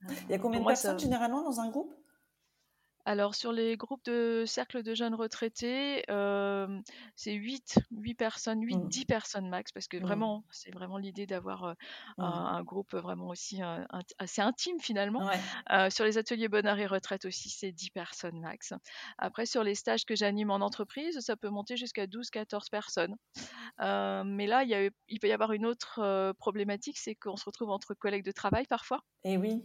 il 0.09 0.31
y 0.31 0.33
a 0.33 0.39
combien 0.39 0.59
de 0.59 0.65
personnes 0.65 0.99
généralement 0.99 1.43
dans 1.43 1.59
un 1.59 1.69
groupe? 1.69 1.93
Alors 3.05 3.35
sur 3.35 3.51
les 3.51 3.75
groupes 3.75 4.03
de 4.05 4.45
cercle 4.47 4.81
de 4.81 4.95
jeunes 4.95 5.15
retraités, 5.15 6.03
euh, 6.09 6.79
c'est 7.15 7.33
8, 7.33 7.79
8 7.91 8.13
personnes, 8.13 8.61
8, 8.61 8.87
10 8.87 9.01
mmh. 9.01 9.05
personnes 9.05 9.49
max, 9.49 9.71
parce 9.73 9.87
que 9.87 9.97
mmh. 9.97 10.01
vraiment, 10.01 10.43
c'est 10.51 10.73
vraiment 10.73 10.97
l'idée 10.97 11.25
d'avoir 11.25 11.65
euh, 11.65 11.73
mmh. 12.17 12.23
un, 12.23 12.63
groupe 12.63 12.95
vraiment 12.95 13.27
aussi 13.27 13.59
assez 14.17 14.41
intime 14.41 14.79
finalement. 14.79 15.29
sur 15.89 16.05
les 16.05 16.17
ateliers 16.17 16.47
bonheur 16.47 16.79
et 16.79 16.87
retraite 16.87 17.25
aussi, 17.25 17.49
c'est 17.49 17.71
10 17.71 17.89
personnes 17.89 18.39
max. 18.39 18.73
Après, 19.17 19.45
sur 19.45 19.63
les 19.63 19.75
stages 19.75 20.05
que 20.05 20.15
j'anime 20.15 20.49
en 20.49 20.61
entreprise, 20.61 21.19
ça 21.19 21.35
peut 21.35 21.49
monter 21.49 21.75
jusqu'à 21.75 22.07
12, 22.07 22.29
14 22.29 22.69
personnes. 22.69 23.15
mais 23.79 24.47
là, 24.47 24.63
il, 24.63 24.91
il 25.09 25.19
peut 25.19 25.27
y 25.27 25.33
avoir 25.33 25.51
une 25.51 25.65
autre 25.65 26.33
problématique, 26.39 26.97
c'est 26.97 27.15
qu'on 27.15 27.35
se 27.35 27.45
retrouve 27.45 27.69
entre 27.69 27.93
collègues 27.93 28.25
de 28.25 28.31
travail 28.31 28.65
parfois. 28.65 29.01
Et 29.25 29.37
oui. 29.37 29.61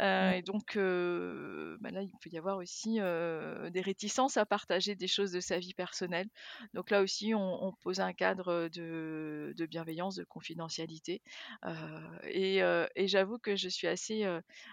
Euh, 0.00 0.32
et 0.32 0.42
donc, 0.42 0.76
bah 0.76 1.90
là, 1.90 2.02
il 2.02 2.12
peut 2.20 2.30
y 2.30 2.38
avoir 2.38 2.56
aussi 2.56 2.94
des 2.94 3.80
réticences 3.80 4.36
à 4.36 4.46
partager 4.46 4.94
des 4.94 5.08
choses 5.08 5.32
de 5.32 5.40
sa 5.40 5.58
vie 5.58 5.74
personnelle. 5.74 6.28
Donc 6.74 6.90
là 6.90 7.02
aussi, 7.02 7.34
on, 7.34 7.72
pose 7.82 8.00
un 8.00 8.12
cadre 8.12 8.68
de, 8.68 9.66
bienveillance, 9.66 10.16
de 10.16 10.24
confidentialité. 10.24 11.22
et, 12.24 12.62
j'avoue 13.06 13.38
que 13.38 13.56
je 13.56 13.68
suis 13.68 13.86
assez, 13.86 14.24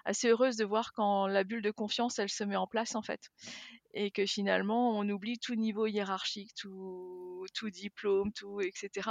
assez 0.06 0.30
heureuse 0.30 0.58
de 0.58 0.66
voir 0.66 0.94
quand 0.94 1.28
la 1.28 1.44
bulle 1.44 1.62
de 1.62 1.72
confiance, 1.72 2.20
elle 2.20 2.30
se 2.30 2.44
met 2.44 2.56
en 2.56 2.68
place, 2.68 2.96
en 2.96 3.02
fait. 3.02 3.30
Et 4.00 4.12
que 4.12 4.28
finalement, 4.28 4.92
on 4.92 5.10
oublie 5.10 5.40
tout 5.40 5.56
niveau 5.56 5.88
hiérarchique, 5.88 6.54
tout, 6.54 7.46
tout 7.56 7.72
diplôme, 7.72 8.32
tout, 8.32 8.62
etc. 8.62 9.10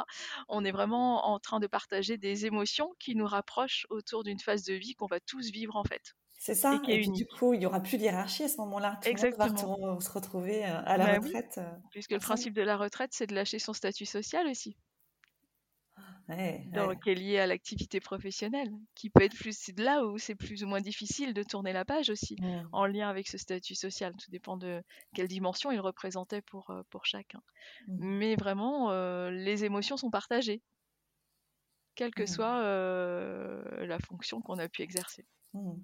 On 0.49 0.65
est 0.65 0.71
vraiment 0.71 1.27
en 1.27 1.41
train 1.41 1.59
de 1.59 1.67
partager 1.67 2.19
des 2.19 2.47
émotions 2.47 2.95
qui 3.01 3.17
nous 3.17 3.27
rapprochent 3.27 3.85
autour 3.91 4.23
d'une 4.23 4.39
phase 4.39 4.63
de 4.63 4.75
vie 4.75 4.95
qu'on 4.95 5.07
va 5.07 5.19
tous 5.19 5.51
vivre, 5.51 5.75
en 5.75 5.83
fait. 5.83 6.15
C'est 6.39 6.55
ça. 6.55 6.81
Et, 6.87 7.07
du 7.09 7.27
coup, 7.27 7.55
il 7.55 7.61
n'y 7.61 7.67
aura 7.67 7.81
plus 7.81 7.99
d'hierarchie 7.99 8.45
à 8.45 8.49
ce 8.49 8.59
moment-là. 8.59 8.99
Tout 9.03 9.09
Exactement. 9.09 9.77
monde 9.79 9.97
va 9.97 10.01
se 10.01 10.13
retrouver 10.13 10.65
euh, 10.65 10.81
à 10.85 10.97
la 10.97 11.07
bah 11.07 11.27
retraite. 11.27 11.59
Euh, 11.59 11.69
Puisque 11.91 12.13
le 12.13 12.21
principe 12.21 12.55
de 12.55 12.63
la 12.63 12.77
retraite, 12.77 13.11
c'est 13.13 13.27
de 13.27 13.35
lâcher 13.35 13.59
son 13.59 13.73
statut 13.73 14.07
social 14.07 14.47
aussi. 14.47 14.77
Donc, 16.29 17.05
qui 17.05 17.11
est 17.11 17.15
lié 17.15 17.39
à 17.39 17.47
l'activité 17.47 18.01
professionnelle, 18.01 18.71
qui 18.95 19.11
peut 19.11 19.23
être 19.23 19.37
plus 19.37 19.57
c'est 19.57 19.73
de 19.73 19.85
là 19.85 20.05
où 20.05 20.19
c'est 20.19 20.35
plus 20.35 20.65
ou 20.65 20.67
moins 20.67 20.81
difficile 20.81 21.35
de 21.35 21.43
tourner 21.43 21.73
la 21.73 21.85
page 21.85 22.11
aussi, 22.11 22.37
mmh. 22.41 22.69
en 22.73 22.87
lien 22.87 23.09
avec 23.09 23.29
ce 23.29 23.39
statut 23.39 23.75
social. 23.75 24.13
Tout 24.17 24.31
dépend 24.31 24.57
de 24.57 24.83
quelle 25.15 25.29
dimension 25.29 25.71
il 25.71 25.79
représentait 25.79 26.43
pour, 26.43 26.71
euh, 26.71 26.83
pour 26.91 27.07
chacun. 27.07 27.41
Mmh. 27.87 27.95
Mais 28.01 28.37
vraiment, 28.37 28.91
les 29.31 29.65
émotions 29.65 29.97
sont 29.97 30.11
partagées, 30.11 30.63
quelle 31.95 32.13
que 32.13 32.25
mmh. 32.25 32.27
soit 32.27 32.63
la 33.87 33.99
fonction 34.01 34.41
qu'on 34.41 34.59
a 34.59 34.69
pu 34.69 34.83
exercer. 34.83 35.25
Mmh. 35.57 35.81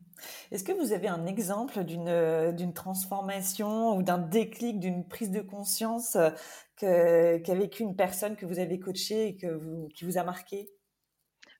Est-ce 0.50 0.64
que 0.64 0.72
vous 0.72 0.92
avez 0.92 1.08
un 1.08 1.26
exemple 1.26 1.82
d'une 1.84 2.08
euh, 2.08 2.52
d'une 2.52 2.74
transformation 2.74 3.96
ou 3.96 4.02
d'un 4.02 4.18
déclic, 4.18 4.78
d'une 4.78 5.06
prise 5.08 5.30
de 5.30 5.40
conscience 5.40 6.16
euh, 6.16 7.38
qu'a 7.38 7.54
vécu 7.54 7.82
une 7.82 7.96
personne 7.96 8.36
que 8.36 8.44
vous 8.44 8.58
avez 8.58 8.78
coachée 8.78 9.28
et 9.28 9.36
que 9.36 9.46
vous, 9.46 9.88
qui 9.94 10.04
vous 10.04 10.18
a 10.18 10.24
marqué? 10.24 10.68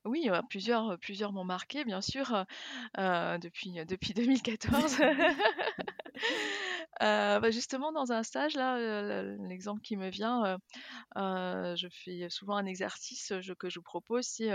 Oui, 0.05 0.29
plusieurs, 0.49 0.99
plusieurs 0.99 1.31
m'ont 1.31 1.45
marqué, 1.45 1.85
bien 1.85 2.01
sûr, 2.01 2.45
euh, 2.97 3.37
depuis, 3.37 3.85
depuis 3.85 4.13
2014. 4.13 4.97
Euh, 7.01 7.39
bah, 7.39 7.51
justement, 7.51 7.91
dans 7.91 8.11
un 8.11 8.23
stage, 8.23 8.55
là, 8.55 9.23
l'exemple 9.47 9.81
qui 9.81 9.97
me 9.97 10.09
vient, 10.09 10.57
euh, 11.17 11.75
je 11.75 11.87
fais 11.91 12.29
souvent 12.29 12.55
un 12.57 12.65
exercice 12.65 13.33
que 13.59 13.69
je 13.69 13.79
vous 13.79 13.83
propose. 13.83 14.25
C'est, 14.25 14.51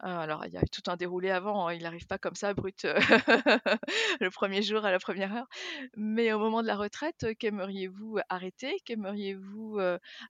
alors, 0.00 0.46
il 0.46 0.52
y 0.52 0.58
a 0.58 0.62
tout 0.72 0.82
un 0.88 0.96
déroulé 0.96 1.30
avant, 1.30 1.68
hein, 1.68 1.74
il 1.74 1.82
n'arrive 1.82 2.06
pas 2.06 2.18
comme 2.18 2.34
ça, 2.34 2.54
brut, 2.54 2.84
le 4.20 4.30
premier 4.30 4.62
jour 4.62 4.84
à 4.84 4.90
la 4.92 4.98
première 4.98 5.34
heure. 5.34 5.48
Mais 5.96 6.32
au 6.32 6.38
moment 6.38 6.62
de 6.62 6.66
la 6.68 6.76
retraite, 6.76 7.26
qu'aimeriez-vous 7.38 8.18
arrêter 8.28 8.76
Qu'aimeriez-vous 8.84 9.78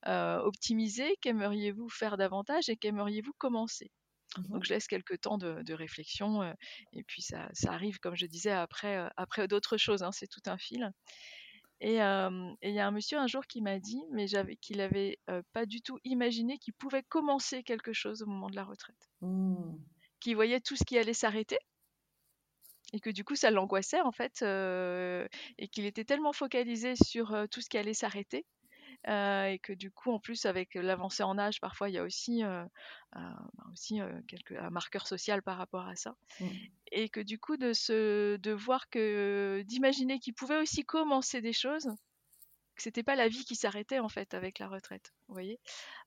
optimiser 0.07 1.16
Qu'aimeriez-vous 1.20 1.88
faire 1.88 2.16
davantage 2.16 2.68
Et 2.68 2.76
qu'aimeriez-vous 2.76 3.33
commencer? 3.38 3.90
Mmh 4.38 4.49
Donc 4.49 4.64
je 4.64 4.73
laisse 4.73 4.87
quelques 4.87 5.21
temps 5.21 5.38
de, 5.38 5.73
réflexion 5.73 6.42
et 6.92 7.03
puis 7.05 7.23
ça, 7.23 7.49
arrive, 7.66 7.99
comme 7.99 8.16
je 8.16 8.27
disais, 8.27 8.51
après, 8.51 9.09
après 9.16 9.49
d'autres 9.49 9.77
choses, 9.77 10.03
hein, 10.03 10.12
c'est 10.12 10.29
tout 10.29 10.42
un 10.47 10.59
fil. 10.59 10.92
Et 11.81 11.95
il 11.95 12.75
y 12.75 12.79
a 12.79 12.87
un 12.87 12.90
monsieur 12.90 13.18
un 13.18 13.27
jour 13.27 13.47
qui 13.47 13.61
m'a 13.61 13.79
dit, 13.79 14.03
mais 14.12 14.27
qu'il 14.61 14.77
n'avait 14.79 15.18
pas 15.53 15.66
du 15.66 15.83
tout 15.83 15.99
imaginé 16.05 16.59
qu'il 16.59 16.75
pouvait 16.75 17.03
commencer 17.03 17.62
quelque 17.62 17.92
chose 17.92 18.23
au 18.23 18.27
moment 18.27 18.51
de 18.51 18.57
la 18.57 18.64
retraite. 18.64 19.11
Mmh. 19.21 19.77
Qu'il 20.21 20.37
voyait 20.37 20.61
tout 20.61 20.77
ce 20.77 20.85
qui 20.85 20.99
allait 20.99 21.14
s'arrêter 21.14 21.59
et 22.95 23.01
que 23.01 23.11
du 23.11 23.25
coup 23.25 23.37
ça 23.37 23.51
l'angoissait 23.51 24.03
en 24.03 24.12
fait 24.12 24.42
et 24.42 25.68
qu'il 25.68 25.87
était 25.87 26.05
tellement 26.05 26.33
focalisé 26.33 26.95
sur 26.95 27.35
tout 27.51 27.61
ce 27.61 27.68
qui 27.68 27.79
allait 27.79 27.95
s'arrêter 27.95 28.45
et 29.07 29.59
que 29.62 29.73
du 29.73 29.91
coup, 29.91 30.12
en 30.12 30.19
plus, 30.19 30.47
avec 30.47 30.75
l'avancée 30.75 31.23
en 31.23 31.38
âge, 31.38 31.61
parfois 31.61 31.88
il 31.88 31.95
y 31.95 31.99
a 31.99 32.05
aussi, 32.05 32.43
bah, 33.12 33.37
aussi 33.73 34.01
quelques, 34.29 34.53
un 34.53 34.71
marqueur 34.71 35.07
social 35.07 35.43
par 35.43 35.57
rapport 35.57 35.87
à 35.87 35.97
ça. 35.97 36.15
Mmh. 36.41 36.47
Et 36.93 37.09
que 37.09 37.21
du 37.21 37.38
coup, 37.38 37.57
de, 37.57 37.73
se, 37.73 38.37
de 38.37 38.53
voir 38.53 38.88
que, 38.91 39.62
d'imaginer 39.67 40.19
qu'il 40.19 40.35
pouvait 40.35 40.59
aussi 40.59 40.85
commencer 40.85 41.41
des 41.41 41.53
choses, 41.53 41.88
que 42.83 42.85
c'était 42.85 43.03
pas 43.03 43.14
la 43.14 43.29
vie 43.29 43.45
qui 43.45 43.55
s'arrêtait 43.55 43.99
en 43.99 44.09
fait 44.09 44.35
avec 44.35 44.59
la 44.59 44.68
retraite, 44.68 45.12
vous 45.29 45.35
voyez? 45.35 45.61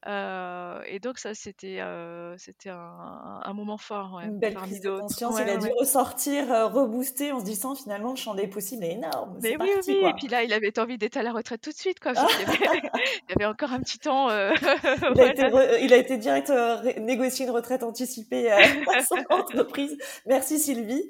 Euh, 0.08 0.82
et 0.88 1.00
donc 1.00 1.18
ça 1.20 1.34
c'était 1.34 1.80
euh, 1.80 2.36
c'était 2.38 2.70
un, 2.70 3.54
moment 3.54 3.78
fort. 3.78 4.20
Une 4.20 4.38
belle 4.38 4.56
prise 4.56 4.82
de 4.82 5.00
conscience. 5.00 5.40
il 5.40 5.50
a 5.50 5.58
dû 5.58 5.70
ressortir, 5.80 6.52
euh, 6.52 6.68
rebooster 6.68 7.32
en 7.32 7.40
se 7.40 7.46
disant 7.46 7.76
finalement 7.76 8.12
le 8.12 8.18
champ 8.18 8.36
des 8.36 8.48
possibles 8.48 8.84
est 8.84 8.94
énorme. 8.94 9.40
Mais 9.42 9.56
oui, 9.60 9.70
oui. 9.88 10.02
Et 10.04 10.14
puis 10.18 10.28
là 10.28 10.44
il 10.44 10.52
avait 10.54 10.78
envie 10.78 10.98
d'être 10.98 11.18
à 11.18 11.24
la 11.24 11.32
retraite 11.32 11.62
tout 11.62 11.72
de 11.72 11.78
suite 11.78 12.00
quoi. 12.00 12.12
il, 12.16 13.30
y 13.30 13.34
avait, 13.34 13.46
encore 13.46 13.72
un 13.72 13.80
petit 13.80 14.00
temps. 14.00 14.30
il, 14.30 15.22
a 15.22 15.28
été 15.28 15.44
il, 15.82 15.94
a 15.94 15.98
été 15.98 16.18
direct 16.18 16.52
négocier 17.00 17.46
une 17.46 17.52
retraite 17.52 17.84
anticipée 17.84 18.52
à 18.52 19.04
son 19.04 19.18
entreprise. 19.30 19.98
Merci 20.26 20.60
Sylvie. 20.60 21.10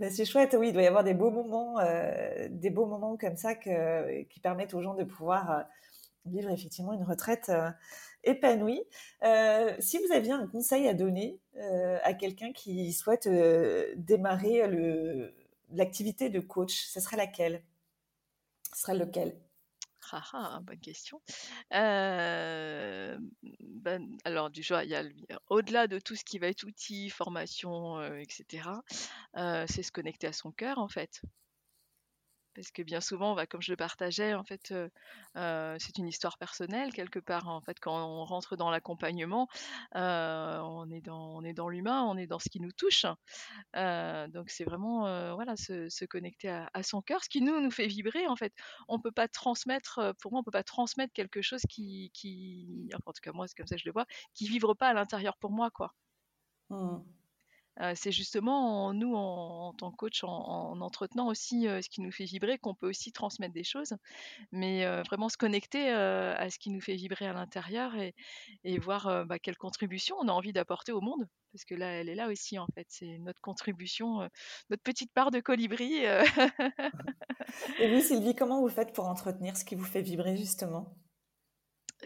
C'est 0.00 0.24
chouette, 0.24 0.54
oui, 0.58 0.68
il 0.68 0.72
doit 0.72 0.82
y 0.82 0.86
avoir 0.86 1.04
des 1.04 1.14
beaux 1.14 1.30
moments, 1.30 1.78
euh, 1.80 2.48
des 2.50 2.70
beaux 2.70 2.86
moments 2.86 3.16
comme 3.16 3.36
ça 3.36 3.54
qui 3.54 4.40
permettent 4.42 4.74
aux 4.74 4.82
gens 4.82 4.94
de 4.94 5.04
pouvoir 5.04 5.50
euh, 5.50 5.62
vivre 6.26 6.50
effectivement 6.50 6.92
une 6.92 7.04
retraite 7.04 7.48
euh, 7.48 7.70
épanouie. 8.24 8.82
si 9.78 9.98
vous 9.98 10.12
aviez 10.12 10.32
un 10.32 10.46
conseil 10.46 10.88
à 10.88 10.94
donner 10.94 11.38
à 12.02 12.12
quelqu'un 12.12 12.52
qui 12.52 12.92
souhaite 12.92 13.28
démarrer 13.96 14.62
l'activité 15.70 16.28
de 16.28 16.40
coach, 16.40 16.86
ce 16.86 17.00
serait 17.00 17.16
laquelle? 17.16 17.62
Ce 18.74 18.82
serait 18.82 18.96
lequel? 18.96 19.36
Ah, 20.12 20.24
ah, 20.32 20.60
bonne 20.62 20.80
question. 20.80 21.20
ben, 23.40 24.08
alors, 24.24 24.50
il 24.54 24.90
y 24.90 24.94
a 24.94 25.04
au-delà 25.48 25.86
de 25.86 25.98
tout 25.98 26.16
ce 26.16 26.24
qui 26.24 26.38
va 26.38 26.48
être 26.48 26.64
outils, 26.64 27.10
formation, 27.10 28.02
etc., 28.14 28.68
c'est 29.34 29.82
se 29.82 29.92
connecter 29.92 30.26
à 30.26 30.32
son 30.32 30.52
cœur, 30.52 30.78
en 30.78 30.88
fait 30.88 31.22
parce 32.56 32.70
que 32.70 32.82
bien 32.82 33.00
souvent, 33.02 33.34
bah, 33.34 33.46
comme 33.46 33.60
je 33.60 33.70
le 33.70 33.76
partageais, 33.76 34.34
en 34.34 34.42
fait, 34.42 34.74
c'est 35.34 35.98
une 35.98 36.08
histoire 36.08 36.38
personnelle 36.38 36.92
quelque 36.92 37.18
part. 37.18 37.48
En 37.48 37.60
fait, 37.60 37.78
quand 37.78 37.94
on 37.94 38.24
rentre 38.24 38.56
dans 38.56 38.70
l'accompagnement, 38.70 39.48
on 39.94 40.90
est 40.90 41.02
dans, 41.02 41.68
l'humain, 41.68 42.02
on 42.04 42.16
est 42.16 42.26
dans 42.26 42.38
ce 42.38 42.48
qui 42.48 42.60
nous 42.60 42.72
touche. 42.72 43.04
donc 43.74 44.50
c'est 44.50 44.64
vraiment, 44.64 45.34
voilà, 45.34 45.56
se, 45.56 46.04
connecter 46.06 46.48
à, 46.48 46.82
son 46.82 47.02
cœur, 47.02 47.22
ce 47.22 47.28
qui 47.28 47.42
nous 47.42 47.70
fait 47.70 47.86
vibrer. 47.86 48.26
En 48.26 48.36
fait, 48.36 48.54
on 48.88 48.98
peut 48.98 49.12
pas 49.12 49.28
transmettre, 49.28 50.14
pour 50.20 50.32
moi, 50.32 50.40
on 50.40 50.44
peut 50.44 50.50
pas 50.50 50.64
transmettre 50.64 51.12
quelque 51.12 51.42
chose 51.42 51.62
qui, 51.68 52.10
en 52.94 53.12
tout 53.12 53.20
cas 53.22 53.32
moi, 53.32 53.46
c'est 53.46 53.56
comme 53.56 53.66
ça 53.66 53.76
que 53.76 53.82
je 53.82 53.86
le 53.86 53.92
vois, 53.92 54.06
qui 54.34 54.48
vivre 54.48 54.74
pas 54.74 54.88
à 54.88 54.94
l'intérieur 54.94 55.36
pour 55.36 55.52
moi, 55.52 55.70
quoi. 55.70 55.94
Mmh 56.70 57.02
c'est 57.94 58.12
justement 58.12 58.92
nous, 58.92 59.14
en, 59.14 59.72
tant 59.74 59.90
que 59.90 59.96
coach, 59.96 60.24
en, 60.24 60.80
entretenant 60.80 61.28
aussi 61.28 61.64
ce 61.64 61.88
qui 61.88 62.00
nous 62.00 62.10
fait 62.10 62.24
vibrer, 62.24 62.58
qu'on 62.58 62.74
peut 62.74 62.88
aussi 62.88 63.12
transmettre 63.12 63.52
des 63.52 63.64
choses, 63.64 63.94
mais 64.52 64.86
vraiment 65.02 65.28
se 65.28 65.36
connecter 65.36 65.90
à 65.90 66.48
ce 66.50 66.58
qui 66.58 66.70
nous 66.70 66.80
fait 66.80 66.94
vibrer 66.94 67.26
à 67.26 67.32
l'intérieur 67.32 67.92
et, 68.64 68.78
voir 68.78 69.26
bah, 69.26 69.38
quelle 69.38 69.56
contribution 69.56 70.16
on 70.20 70.28
a 70.28 70.32
envie 70.32 70.52
d'apporter 70.52 70.92
au 70.92 71.00
monde, 71.00 71.28
parce 71.52 71.64
que 71.64 71.74
là, 71.74 71.88
elle 71.92 72.08
est 72.08 72.14
là 72.14 72.28
aussi 72.28 72.58
en 72.58 72.66
fait, 72.74 72.86
c'est 72.88 73.18
notre 73.18 73.40
contribution, 73.40 74.28
notre 74.70 74.82
petite 74.82 75.12
part 75.12 75.30
de 75.30 75.40
colibri. 75.40 76.04
et 77.80 77.94
oui, 77.94 78.02
Sylvie, 78.02 78.34
comment 78.34 78.60
vous 78.60 78.68
faites 78.68 78.92
pour 78.92 79.06
entretenir 79.06 79.56
ce 79.56 79.64
qui 79.64 79.74
vous 79.74 79.84
fait 79.84 80.02
vibrer 80.02 80.36
justement? 80.36 80.96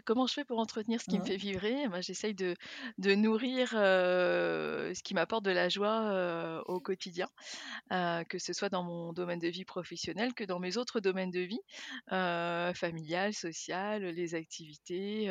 Comment 0.05 0.26
je 0.29 0.35
fais 0.35 0.44
pour 0.44 0.59
entretenir 0.61 1.00
ce 1.00 1.09
qui 1.09 1.18
me 1.18 1.24
fait 1.24 1.37
vibrer? 1.37 1.87
J'essaye 2.00 2.35
de 2.35 2.55
de 2.98 3.14
nourrir, 3.14 3.70
ce 3.70 5.03
qui 5.03 5.14
m'apporte 5.14 5.44
de 5.44 5.50
la 5.50 5.68
joie, 5.68 6.62
au 6.66 6.81
quotidien, 6.81 7.29
que 7.90 8.38
ce 8.38 8.53
soit 8.53 8.68
dans 8.68 8.83
mon 8.85 9.12
domaine 9.12 9.40
de 9.40 9.48
vie 9.48 9.64
professionnel 9.64 10.35
que 10.35 10.44
dans 10.44 10.61
mes 10.61 10.76
autres 10.76 11.00
domaines 11.00 11.31
de 11.33 11.40
vie, 11.40 11.61
familial, 12.74 13.35
social, 13.35 14.03
les 14.05 14.35
activités, 14.35 15.29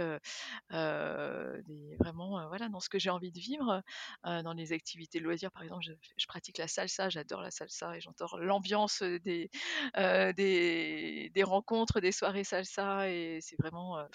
des 0.71 1.95
vraiment, 1.99 2.47
voilà, 2.47 2.69
dans 2.69 2.79
ce 2.79 2.89
que 2.89 2.99
j'ai 2.99 3.09
envie 3.09 3.31
de 3.31 3.39
vivre, 3.39 3.81
dans 4.23 4.53
les 4.53 4.73
activités 4.73 5.19
de 5.19 5.23
loisirs, 5.23 5.51
par 5.51 5.63
exemple, 5.63 5.83
je 5.85 5.93
je 6.17 6.27
pratique 6.27 6.57
la 6.57 6.67
salsa, 6.67 7.09
j'adore 7.09 7.41
la 7.41 7.51
salsa 7.51 7.95
et 7.97 8.01
j'adore 8.01 8.37
l'ambiance, 8.39 9.01
des, 9.03 9.49
des 10.35 11.29
des 11.33 11.43
rencontres, 11.43 11.99
des 12.01 12.11
soirées 12.11 12.43
salsa 12.43 13.09
et 13.09 13.39
c'est 13.41 13.55
vraiment, 13.59 13.99
heu, 13.99 14.07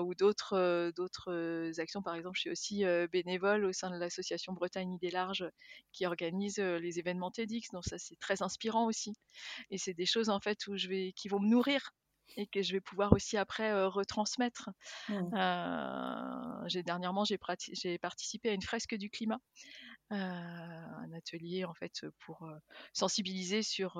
ou 0.00 0.14
d'autres, 0.14 1.72
actions, 1.78 2.02
par 2.02 2.14
exemple, 2.14 2.36
je 2.36 2.40
suis 2.40 2.50
aussi, 2.50 2.84
bénévole 3.12 3.64
au 3.64 3.72
sein 3.72 3.90
de 3.90 3.96
l'association 3.96 4.52
Bretagne 4.52 4.92
Idées 4.92 5.10
Larges 5.10 5.48
qui 5.92 6.06
organise, 6.06 6.58
les 6.58 6.98
événements 6.98 7.30
TEDx, 7.30 7.70
donc 7.72 7.84
ça, 7.84 7.98
c'est 7.98 8.18
très 8.18 8.42
inspirant 8.42 8.86
aussi. 8.86 9.14
Et 9.70 9.78
c'est 9.78 9.94
des 9.94 10.06
choses, 10.06 10.28
en 10.30 10.40
fait, 10.40 10.66
où 10.66 10.76
je 10.76 10.88
vais 10.88 11.12
qui 11.12 11.28
vont 11.28 11.40
me 11.40 11.48
nourrir 11.48 11.90
et 12.36 12.46
que 12.46 12.62
je 12.62 12.72
vais 12.72 12.80
pouvoir 12.80 13.12
aussi 13.12 13.36
après, 13.36 13.84
retransmettre. 13.86 14.70
Mmh. 15.08 16.66
J'ai 16.66 16.82
dernièrement, 16.82 17.24
j'ai 17.24 17.38
participé 17.98 18.50
à 18.50 18.52
une 18.52 18.62
fresque 18.62 18.94
du 18.94 19.10
climat, 19.10 19.38
un 20.10 21.12
atelier, 21.16 21.64
en 21.64 21.74
fait, 21.74 22.06
pour, 22.20 22.48
sensibiliser 22.92 23.62
sur, 23.62 23.92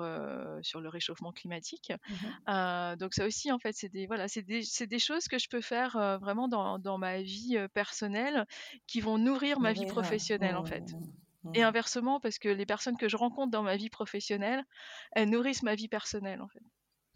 sur 0.61 0.81
le 0.81 0.89
réchauffement 0.89 1.31
climatique. 1.31 1.91
Mmh 2.09 2.95
donc 2.97 3.13
ça 3.13 3.25
aussi, 3.25 3.51
en 3.51 3.59
fait, 3.59 3.73
c'est 3.75 3.89
des 3.89 4.07
voilà, 4.07 4.27
c'est 4.27 4.41
des 4.41 4.63
c'est 4.63 4.87
des 4.87 4.99
choses 4.99 5.27
que 5.27 5.37
je 5.37 5.47
peux 5.49 5.61
faire, 5.61 6.17
vraiment 6.19 6.47
dans 6.47 6.79
dans 6.79 6.97
ma 6.97 7.21
vie, 7.21 7.57
personnelle 7.73 8.45
qui 8.87 9.01
vont 9.01 9.17
nourrir 9.17 9.59
ma 9.59 9.73
vie 9.73 9.85
professionnelle, 9.85 10.55
en 10.55 10.65
fait 10.65 10.93
mmh, 10.93 11.51
et 11.53 11.63
inversement 11.63 12.19
parce 12.19 12.39
que 12.39 12.49
les 12.49 12.65
personnes 12.65 12.97
que 12.97 13.07
je 13.07 13.17
rencontre 13.17 13.51
dans 13.51 13.63
ma 13.63 13.77
vie 13.77 13.89
professionnelle, 13.89 14.63
elles 15.11 15.29
nourrissent 15.29 15.63
ma 15.63 15.75
vie 15.75 15.87
personnelle, 15.87 16.41
en 16.41 16.47
fait. 16.47 16.63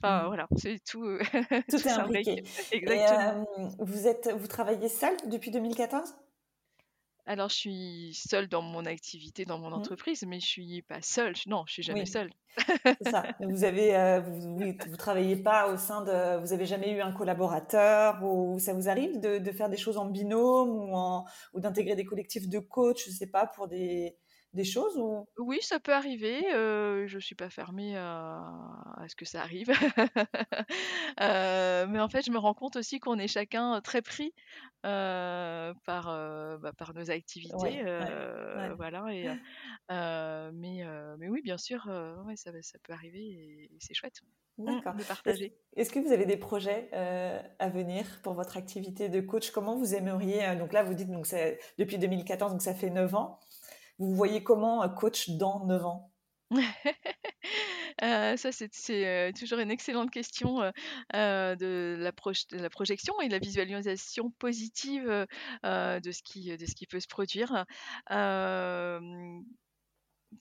Enfin, 0.01 0.27
Mmh. 0.27 0.29
voilà, 0.29 0.47
c'est 0.57 0.79
tout, 0.83 1.03
heu, 1.05 1.19
Tout 1.69 1.77
tout 1.77 1.87
est 1.87 1.91
imbriqué 1.91 2.43
et 2.85 2.99
Exactement. 2.99 3.39
hem, 3.39 3.45
vous 3.79 4.07
êtes 4.07 4.29
vous 4.33 4.47
travaillez 4.47 4.89
seule 4.89 5.15
depuis 5.29 5.51
2014? 5.51 6.15
Alors 7.25 7.47
je 7.49 7.55
suis 7.55 8.13
seule 8.13 8.47
dans 8.49 8.61
mon 8.61 8.85
activité, 8.85 9.45
dans 9.45 9.57
mon 9.59 9.71
Mmh. 9.73 9.89
entreprise, 9.91 10.23
mais 10.27 10.39
je 10.41 10.47
suis 10.47 10.81
pas 10.81 11.01
seule, 11.01 11.33
non, 11.47 11.63
je 11.67 11.73
suis 11.73 11.83
jamais 11.83 12.05
Oui, 12.05 12.05
seule. 12.05 12.31
c'est 13.01 13.05
ça. 13.09 13.33
Vous 13.41 13.63
avez, 13.65 13.95
heu, 13.97 14.21
vous 14.21 14.73
vous 14.85 14.97
travaillez 14.97 15.37
pas 15.37 15.71
au 15.73 15.77
sein 15.77 16.03
de 16.03 16.39
vous 16.41 16.53
avez 16.53 16.65
jamais 16.65 16.91
eu 16.91 17.01
un 17.01 17.13
collaborateur 17.13 18.23
ou 18.23 18.59
ça 18.59 18.73
vous 18.73 18.89
arrive 18.89 19.19
de 19.21 19.39
de 19.39 19.51
faire 19.53 19.69
des 19.69 19.77
choses 19.77 19.97
en 19.97 20.07
binôme 20.07 20.69
ou 20.93 21.25
ou 21.53 21.61
d'intégrer 21.61 21.95
des 21.95 22.05
collectifs 22.05 22.49
de 22.49 22.59
coach, 22.59 23.05
je 23.07 23.11
sais 23.11 23.27
pas, 23.27 23.47
pour 23.47 23.67
des 23.69 24.17
des 24.53 24.65
choses 24.65 24.97
ou? 24.97 25.27
Oui, 25.37 25.59
ça 25.61 25.79
peut 25.79 25.93
arriver, 25.93 26.43
heu, 26.53 27.07
je 27.07 27.17
suis 27.17 27.33
pas 27.35 27.49
fermée 27.49 27.95
à 27.95 28.39
à 28.97 29.07
ce 29.07 29.15
que 29.15 29.23
ça 29.23 29.41
arrive. 29.41 29.69
Heu, 29.69 29.71
mais 31.87 31.99
en 32.01 32.09
fait, 32.09 32.23
je 32.25 32.31
me 32.31 32.37
rends 32.37 32.53
compte 32.53 32.75
aussi 32.75 32.99
qu'on 32.99 33.17
est 33.17 33.29
chacun 33.29 33.79
très 33.81 34.01
pris, 34.01 34.33
par, 35.85 36.05
bah, 36.59 36.73
par 36.73 36.93
nos 36.93 37.09
activités, 37.11 37.53
Ouais, 37.53 37.83
ouais, 37.99 38.13
ouais. 38.55 38.71
heu, 38.71 38.73
voilà 38.75 39.13
et 39.13 39.29
mais 41.17 41.29
oui, 41.29 41.41
bien 41.41 41.57
sûr, 41.57 41.85
ouais, 42.25 42.35
ça 42.35 42.51
peut 42.83 42.93
arriver 42.93 43.19
et 43.19 43.75
et 43.75 43.77
c'est 43.79 43.93
chouette. 43.93 44.19
Mmh, 44.57 44.65
D'accord. 44.65 44.93
de 44.93 45.03
partager. 45.05 45.55
est-ce 45.75 45.89
que 45.91 45.99
vous 45.99 46.11
avez 46.11 46.25
des 46.25 46.37
projets, 46.37 46.89
à 46.93 47.69
venir 47.69 48.19
pour 48.23 48.33
votre 48.33 48.57
activité 48.57 49.09
de 49.09 49.21
coach? 49.21 49.51
Comment 49.51 49.75
vous 49.75 49.95
aimeriez, 49.95 50.55
donc 50.57 50.73
là, 50.73 50.83
vous 50.83 50.93
dites 50.93 51.09
donc 51.09 51.25
c'est 51.25 51.59
depuis 51.77 51.97
2014, 51.97 52.51
donc 52.51 52.61
ça 52.61 52.73
fait 52.75 52.89
9 52.89 53.15
ans. 53.15 53.39
Vous 53.99 54.15
voyez 54.15 54.43
comment, 54.43 54.83
heu, 54.83 54.89
coach 54.89 55.29
dans 55.29 55.63
9 55.67 55.85
ans? 55.85 56.11
Heu, 56.51 56.57
ça, 58.37 58.51
c'est 58.51 58.69
heu, 59.29 59.33
toujours 59.33 59.59
une 59.59 59.71
excellente 59.71 60.11
question, 60.11 60.61
heu, 60.63 60.71
de 61.13 61.95
la 61.99 62.11
de 62.11 62.57
la 62.57 62.69
projection 62.69 63.19
et 63.21 63.27
de 63.27 63.33
la 63.33 63.39
visualisation 63.39 64.31
positive, 64.31 65.27
de 65.63 66.11
ce 66.11 66.21
qui, 66.23 66.55
de 66.57 66.65
ce 66.65 66.75
qui 66.75 66.87
peut 66.87 66.99
se 66.99 67.07
produire. 67.07 67.65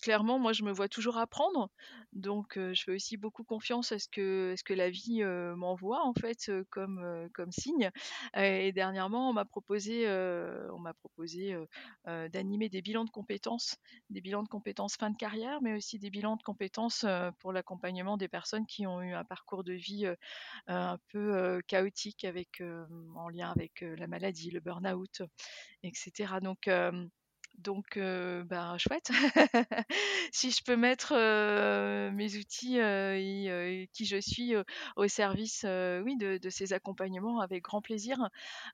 Clairement, 0.03 0.39
moi, 0.39 0.53
je 0.53 0.63
me 0.65 0.71
vois 0.71 0.89
toujours 0.89 1.17
apprendre, 1.17 1.71
donc 2.13 2.57
je 2.59 2.83
fais 2.85 2.93
aussi 2.93 3.17
beaucoup 3.17 3.43
confiance 3.43 3.91
à 3.91 3.99
ce 3.99 4.07
que 4.09 4.55
la 4.75 4.91
vie, 4.91 5.23
m'envoie, 5.57 6.05
en 6.05 6.13
fait, 6.13 6.51
comme, 6.71 7.27
signe. 7.51 7.91
Et 8.37 8.71
dernièrement, 8.73 9.31
on 9.31 9.33
m'a 9.33 9.47
proposé, 9.47 10.05
d'animer 12.07 12.69
des 12.69 12.83
bilans 12.83 13.05
de 13.07 13.11
compétences, 13.11 13.77
des 14.11 14.21
bilans 14.21 14.43
de 14.43 14.49
compétences 14.49 14.97
fin 14.97 15.11
de 15.11 15.17
carrière, 15.17 15.61
mais 15.63 15.75
aussi 15.75 15.99
des 15.99 16.11
bilans 16.11 16.37
de 16.37 16.43
compétences, 16.43 17.07
pour 17.39 17.53
l'accompagnement 17.55 18.19
des 18.19 18.29
personnes 18.29 18.67
qui 18.67 18.87
ont 18.87 19.01
eu 19.01 19.15
un 19.15 19.25
parcours 19.25 19.65
de 19.65 19.73
vie, 19.73 20.07
un 20.67 20.99
peu, 21.09 21.61
chaotique 21.67 22.25
avec, 22.25 22.63
en 23.17 23.29
lien 23.31 23.51
avec, 23.51 23.81
la 23.81 24.07
maladie, 24.07 24.51
le 24.51 24.61
burn-out, 24.61 25.23
et 25.83 25.93
cetera. 25.95 26.41
Donc 26.41 26.69
donc 27.59 27.99
ben, 27.99 28.77
chouette. 28.79 29.11
Si 30.33 30.51
je 30.51 30.63
peux 30.63 30.77
mettre, 30.77 31.15
heu, 31.17 32.11
mes 32.13 32.37
outils, 32.37 32.79
heu 32.79 33.15
et 33.17 33.89
qui 33.93 34.05
je 34.07 34.21
suis, 34.21 34.55
au 34.97 35.09
service, 35.09 35.65
oui, 35.65 36.17
de 36.17 36.39
de 36.39 36.51
ces 36.51 36.73
accompagnements 36.73 37.41
avec 37.41 37.63
grand 37.65 37.81
plaisir. 37.83 38.19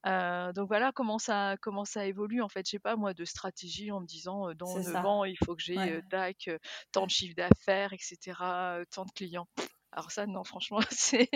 Donc 0.04 0.68
voilà 0.68 0.92
comment 0.92 1.18
ça 1.18 1.56
comment 1.60 1.84
ça 1.84 2.06
évolue 2.06 2.42
en 2.42 2.48
fait. 2.48 2.68
J'ai 2.68 2.78
pas 2.78 2.96
moi 2.96 3.14
de 3.14 3.24
stratégie 3.24 3.90
en 3.92 4.00
me 4.00 4.06
disant, 4.06 4.52
«Dans 4.54 4.78
C'est 4.78 4.82
9 4.82 4.98
ça. 4.98 5.04
ans, 5.04 5.24
il 5.24 5.36
faut 5.44 5.54
que 5.56 5.62
j'ai, 5.62 6.00
Ouais. 6.00 6.04
tac, 6.10 6.50
tant 6.92 7.06
de 7.06 7.10
chiffre 7.10 7.34
d'affaires 7.36 7.92
et 7.92 7.98
cetera, 8.00 8.80
heu, 8.80 8.86
tant 8.90 9.04
de 9.04 9.10
clients». 9.12 9.48
Alors 9.96 10.10
ça 10.10 10.26
non 10.26 10.42
franchement 10.44 10.80
c'est 10.90 11.28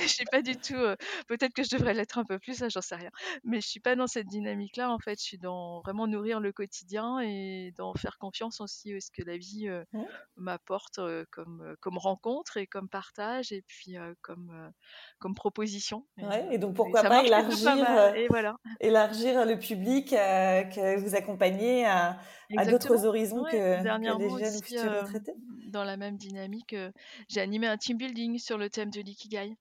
je 0.00 0.06
suis 0.06 0.26
pas 0.26 0.42
du 0.42 0.56
tout, 0.58 0.74
heu 0.76 0.96
peut-être 1.26 1.54
que 1.54 1.62
je 1.62 1.74
devrais 1.74 1.94
l'être 1.94 2.18
un 2.18 2.24
peu 2.24 2.38
plus, 2.38 2.54
ça 2.58 2.68
j'en 2.68 2.82
sais 2.82 2.96
rien. 2.96 3.10
Mais 3.44 3.60
je 3.62 3.66
suis 3.68 3.80
pas 3.80 3.96
dans 3.96 4.06
cette 4.06 4.26
dynamique-là 4.28 4.90
en 4.90 4.98
fait, 4.98 5.18
je 5.18 5.24
suis 5.24 5.38
dans 5.38 5.80
vraiment 5.80 6.06
nourrir 6.06 6.38
le 6.40 6.52
quotidien 6.52 7.18
et 7.20 7.72
dans 7.76 7.94
faire 7.94 8.18
confiance 8.18 8.60
aussi 8.60 8.92
à 8.94 9.00
ce 9.00 9.10
que 9.10 9.22
la 9.22 9.38
vie, 9.38 9.68
heu, 9.68 9.84
Mmh. 9.92 10.08
m'apporte, 10.36 10.98
heu, 10.98 11.26
comme, 11.30 11.76
comme 11.80 11.96
rencontre 11.98 12.58
et 12.58 12.66
comme 12.66 12.88
partage 12.90 13.52
et 13.52 13.62
puis, 13.66 13.96
comme, 14.22 14.70
comme 15.18 15.34
proposition 15.34 16.06
et 16.18 16.22
Ouais 16.22 16.48
et 16.50 16.58
donc 16.58 16.74
et 16.84 16.94
pourquoi 16.94 17.04
ça 17.04 17.08
pas 17.08 17.14
marche 17.14 17.32
plutôt 17.32 17.56
pas 17.58 17.76
élargir, 17.76 17.76
mal 17.76 18.08
heu, 18.10 18.12
et 18.14 18.28
voilà. 18.28 18.56
élargir 18.80 19.46
le 19.46 19.58
public, 19.58 20.10
que 20.10 20.98
vous 20.98 21.14
accompagnez 21.16 21.86
à 21.86 22.18
à 22.56 22.66
d'autres 22.66 23.06
horizons 23.06 23.44
Ouais, 23.44 23.62
que 23.72 23.86
que 24.00 24.10
les 24.12 24.28
dernièrement 24.28 24.38
jeunes 24.38 24.56
aussi, 24.58 24.88
futurs 24.88 24.92
retraités? 24.92 25.34
dans 25.66 25.84
la 25.84 25.96
même 25.96 26.16
dynamique, 26.16 26.74
heu, 26.74 26.92
j'ai 27.28 27.40
animé 27.40 27.66
un 27.66 27.76
team 27.78 27.96
building 27.98 28.38
sur 28.38 28.58
le 28.58 28.70
thème 28.70 28.90
de 28.90 29.00
l'ikigai. 29.00 29.56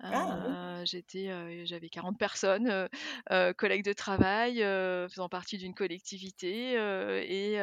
Ah 0.00 0.24
Heu, 0.26 0.84
j'étais, 0.84 1.28
heu, 1.30 1.64
j'avais 1.64 1.88
40 1.88 2.18
personnes, 2.18 2.68
heu, 3.32 3.52
collègues 3.54 3.84
de 3.84 3.92
travail, 3.92 4.58
faisant 5.10 5.28
partie 5.28 5.56
d'une 5.58 5.74
collectivité, 5.74 6.72
et 6.74 7.58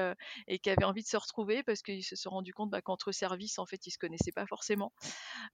et 0.47 0.59
qui 0.59 0.69
avaient 0.69 0.83
envie 0.85 1.03
de 1.03 1.07
se 1.07 1.17
retrouver 1.17 1.63
parce 1.63 1.81
qu'ils 1.83 2.03
se 2.03 2.15
sont 2.15 2.31
rendus 2.31 2.53
compte, 2.53 2.69
bah, 2.71 2.81
qu'entre 2.81 3.11
services, 3.11 3.59
en 3.59 3.65
fait, 3.65 3.85
ils 3.87 3.91
se 3.91 3.97
connaissaient 3.99 4.31
pas 4.31 4.45
forcément. 4.47 4.91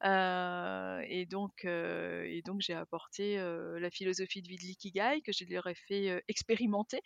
Et 0.04 1.26
donc 1.30 1.66
et 1.66 2.42
donc 2.46 2.62
j'ai 2.62 2.74
apporté, 2.74 3.38
la 3.38 3.90
philosophie 3.90 4.42
de 4.42 4.48
vie 4.48 4.58
de 4.58 4.62
l'ikigai 4.64 5.22
que 5.26 5.32
je 5.32 5.46
leur 5.50 5.68
ai 5.68 5.76
fait, 5.76 6.24
expérimenter, 6.28 7.02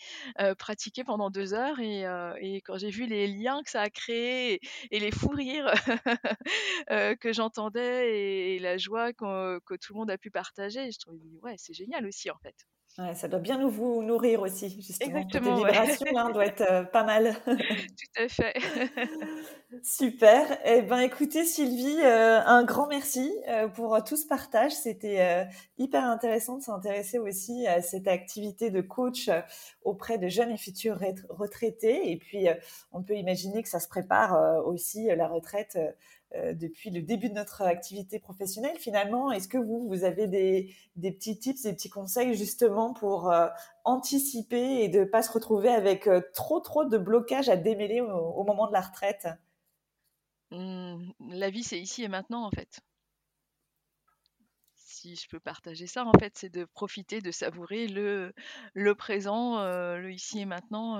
pratiquer 0.58 1.04
pendant 1.04 1.30
2 1.30 1.54
heures 1.54 1.80
et 1.80 2.02
et 2.42 2.62
quand 2.62 2.78
j'ai 2.78 2.90
vu 2.90 3.06
les 3.06 3.28
liens 3.28 3.62
que 3.64 3.70
ça 3.72 3.82
a 3.82 3.90
créés 3.90 4.60
et 4.92 5.00
les 5.00 5.12
fous 5.12 5.30
rires, 5.30 5.72
que 7.20 7.34
j'entendais 7.34 8.10
et 8.20 8.42
et 8.56 8.60
la 8.60 8.78
joie 8.78 9.14
qu'on 9.14 9.60
que 9.66 9.76
tout 9.76 9.94
le 9.94 10.00
monde 10.00 10.12
a 10.12 10.18
pu 10.18 10.32
partager, 10.32 10.92
je 10.92 11.00
trouvais 11.00 11.20
ouais, 11.44 11.56
c'est 11.58 11.74
génial 11.74 12.06
aussi, 12.06 12.30
en 12.30 12.38
fait. 12.40 12.56
ouais, 12.98 13.16
ça 13.16 13.28
doit 13.28 13.40
bien 13.40 13.58
nous 13.58 13.70
vous 13.70 14.04
nourrir 14.04 14.42
aussi 14.42 14.70
justement. 14.70 15.18
Exactement, 15.18 15.62
ouais, 15.62 15.72
vibration 15.72 16.06
là, 16.14 16.26
on 16.28 16.34
doit 16.34 16.46
être, 16.46 16.62
heu, 16.62 16.86
pas 16.92 17.04
mal. 17.04 17.36
tout 17.46 18.22
à 18.22 18.28
fait. 18.28 18.54
Super. 19.84 20.60
Eh 20.66 20.82
ben, 20.82 21.00
écoutez 21.00 21.46
Sylvie, 21.46 21.98
heu, 22.02 22.40
un 22.46 22.64
grand 22.64 22.88
merci, 22.88 23.32
heu, 23.48 23.70
pour, 23.72 24.04
tout 24.04 24.18
ce 24.18 24.28
partage. 24.28 24.74
C'était, 24.74 25.48
hyper 25.78 26.04
intéressant 26.06 26.58
de 26.58 26.64
s'intéresser 26.64 27.20
aussi 27.20 27.66
à 27.68 27.82
cette 27.82 28.08
activité 28.08 28.70
de 28.70 28.82
coach, 28.82 29.30
auprès 29.84 30.18
de 30.18 30.28
jeunes 30.28 30.52
et 30.52 30.58
futurs 30.58 31.00
retraités 31.30 32.12
et 32.12 32.18
puis, 32.18 32.48
on 32.92 33.02
peut 33.02 33.16
imaginer 33.16 33.64
que 33.64 33.70
ça 33.70 33.80
se 33.80 33.88
prépare, 33.88 34.66
aussi, 34.66 35.08
la 35.08 35.28
retraite, 35.28 35.78
depuis 36.54 36.90
le 36.92 37.02
début 37.02 37.30
de 37.30 37.36
notre 37.36 37.62
activité 37.64 38.20
professionnelle 38.20 38.78
finalement? 38.80 39.32
Est-ce 39.32 39.48
que 39.48 39.58
vous, 39.58 39.88
vous 39.88 40.04
avez 40.04 40.28
des 40.28 41.12
petits 41.12 41.38
tips, 41.40 41.64
des 41.64 41.74
petits 41.74 41.90
conseils 41.90 42.36
justement 42.36 42.94
pour, 42.94 43.32
heu, 43.32 43.50
anticiper 43.84 44.84
et 44.84 44.90
de 44.90 45.04
pas 45.04 45.24
se 45.24 45.32
retrouver 45.32 45.70
avec, 45.70 46.08
heu, 46.08 46.24
trop, 46.34 46.60
trop 46.60 46.86
de 46.86 46.98
blocages 46.98 47.50
à 47.50 47.58
démêler 47.58 48.02
au 48.02 48.44
moment 48.44 48.68
de 48.68 48.74
la 48.74 48.82
retraite? 48.82 49.28
Mmh, 50.52 51.12
la 51.32 51.50
vie, 51.50 51.62
c'est 51.64 51.80
ici 51.82 52.04
et 52.04 52.08
maintenant, 52.08 52.46
en 52.46 52.52
fait. 52.52 52.80
si 54.76 55.16
je 55.16 55.28
peux 55.30 55.40
partager 55.40 55.88
ça, 55.88 56.06
en 56.06 56.12
fait, 56.20 56.38
c'est 56.38 56.50
de 56.50 56.66
profiter, 56.66 57.22
de 57.22 57.32
savourer 57.32 57.88
le, 57.88 58.34
présent, 58.96 59.64
le 59.64 60.12
ici 60.12 60.40
et 60.40 60.46
maintenant, 60.46 61.00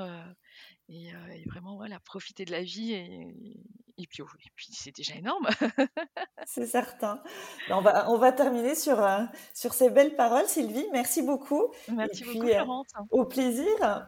et, 0.90 1.12
vraiment, 1.48 1.76
voilà, 1.78 2.00
profiter 2.02 2.46
de 2.46 2.52
la 2.52 2.64
vie 2.64 2.94
et, 2.94 3.58
et 3.98 4.08
puis, 4.08 4.24
puis 4.56 4.68
c'est 4.72 4.96
déjà 4.96 5.16
énorme. 5.16 5.48
c'est 6.46 6.66
certain. 6.66 7.22
Ben, 7.70 7.78
on 7.78 7.82
va, 7.82 8.10
on 8.10 8.18
va 8.18 8.32
terminer 8.32 8.76
sur, 8.76 9.06
sur 9.54 9.74
ces 9.74 9.90
belles 9.90 10.16
paroles, 10.16 10.48
Sylvie. 10.48 10.86
Merci 10.92 11.22
beaucoup. 11.22 11.74
Merci 11.92 12.24
beaucoup, 12.26 12.48
Florence. 12.48 12.88
au 13.10 13.26
plaisir. 13.26 14.08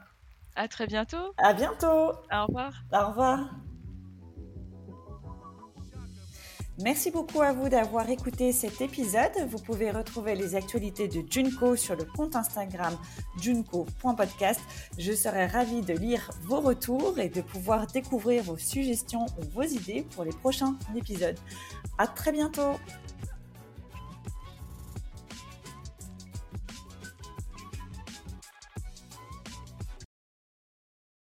À 0.56 0.68
très 0.68 0.88
bientôt. 0.88 1.34
À 1.38 1.54
bientôt. 1.54 2.12
Au 2.32 2.46
revoir. 2.46 2.74
Au 2.92 3.08
revoir. 3.08 3.63
Merci 6.82 7.12
beaucoup 7.12 7.42
à 7.42 7.54
vous 7.54 7.70
d'avoir 7.70 8.10
écouté 8.10 8.52
cet 8.52 8.82
épisode. 8.82 9.32
Vous 9.48 9.60
pouvez 9.60 9.92
retrouver 9.92 10.34
les 10.34 10.56
actualités 10.56 11.08
de 11.08 11.24
Junko 11.30 11.76
sur 11.76 11.96
le 11.96 12.04
compte 12.04 12.36
Instagram 12.36 12.98
junko.podcast. 13.40 14.60
Je 14.98 15.14
serai 15.14 15.46
ravie 15.46 15.82
de 15.82 15.94
lire 15.94 16.32
vos 16.42 16.62
retours 16.62 17.20
et 17.20 17.30
de 17.30 17.42
pouvoir 17.42 17.86
découvrir 17.86 18.42
vos 18.42 18.58
suggestions 18.58 19.28
ou 19.38 19.44
vos 19.54 19.62
idées 19.62 20.04
pour 20.16 20.24
les 20.24 20.32
prochains 20.32 20.76
épisodes. 20.96 21.38
À 22.00 22.08
très 22.08 22.32
bientôt! 22.32 22.74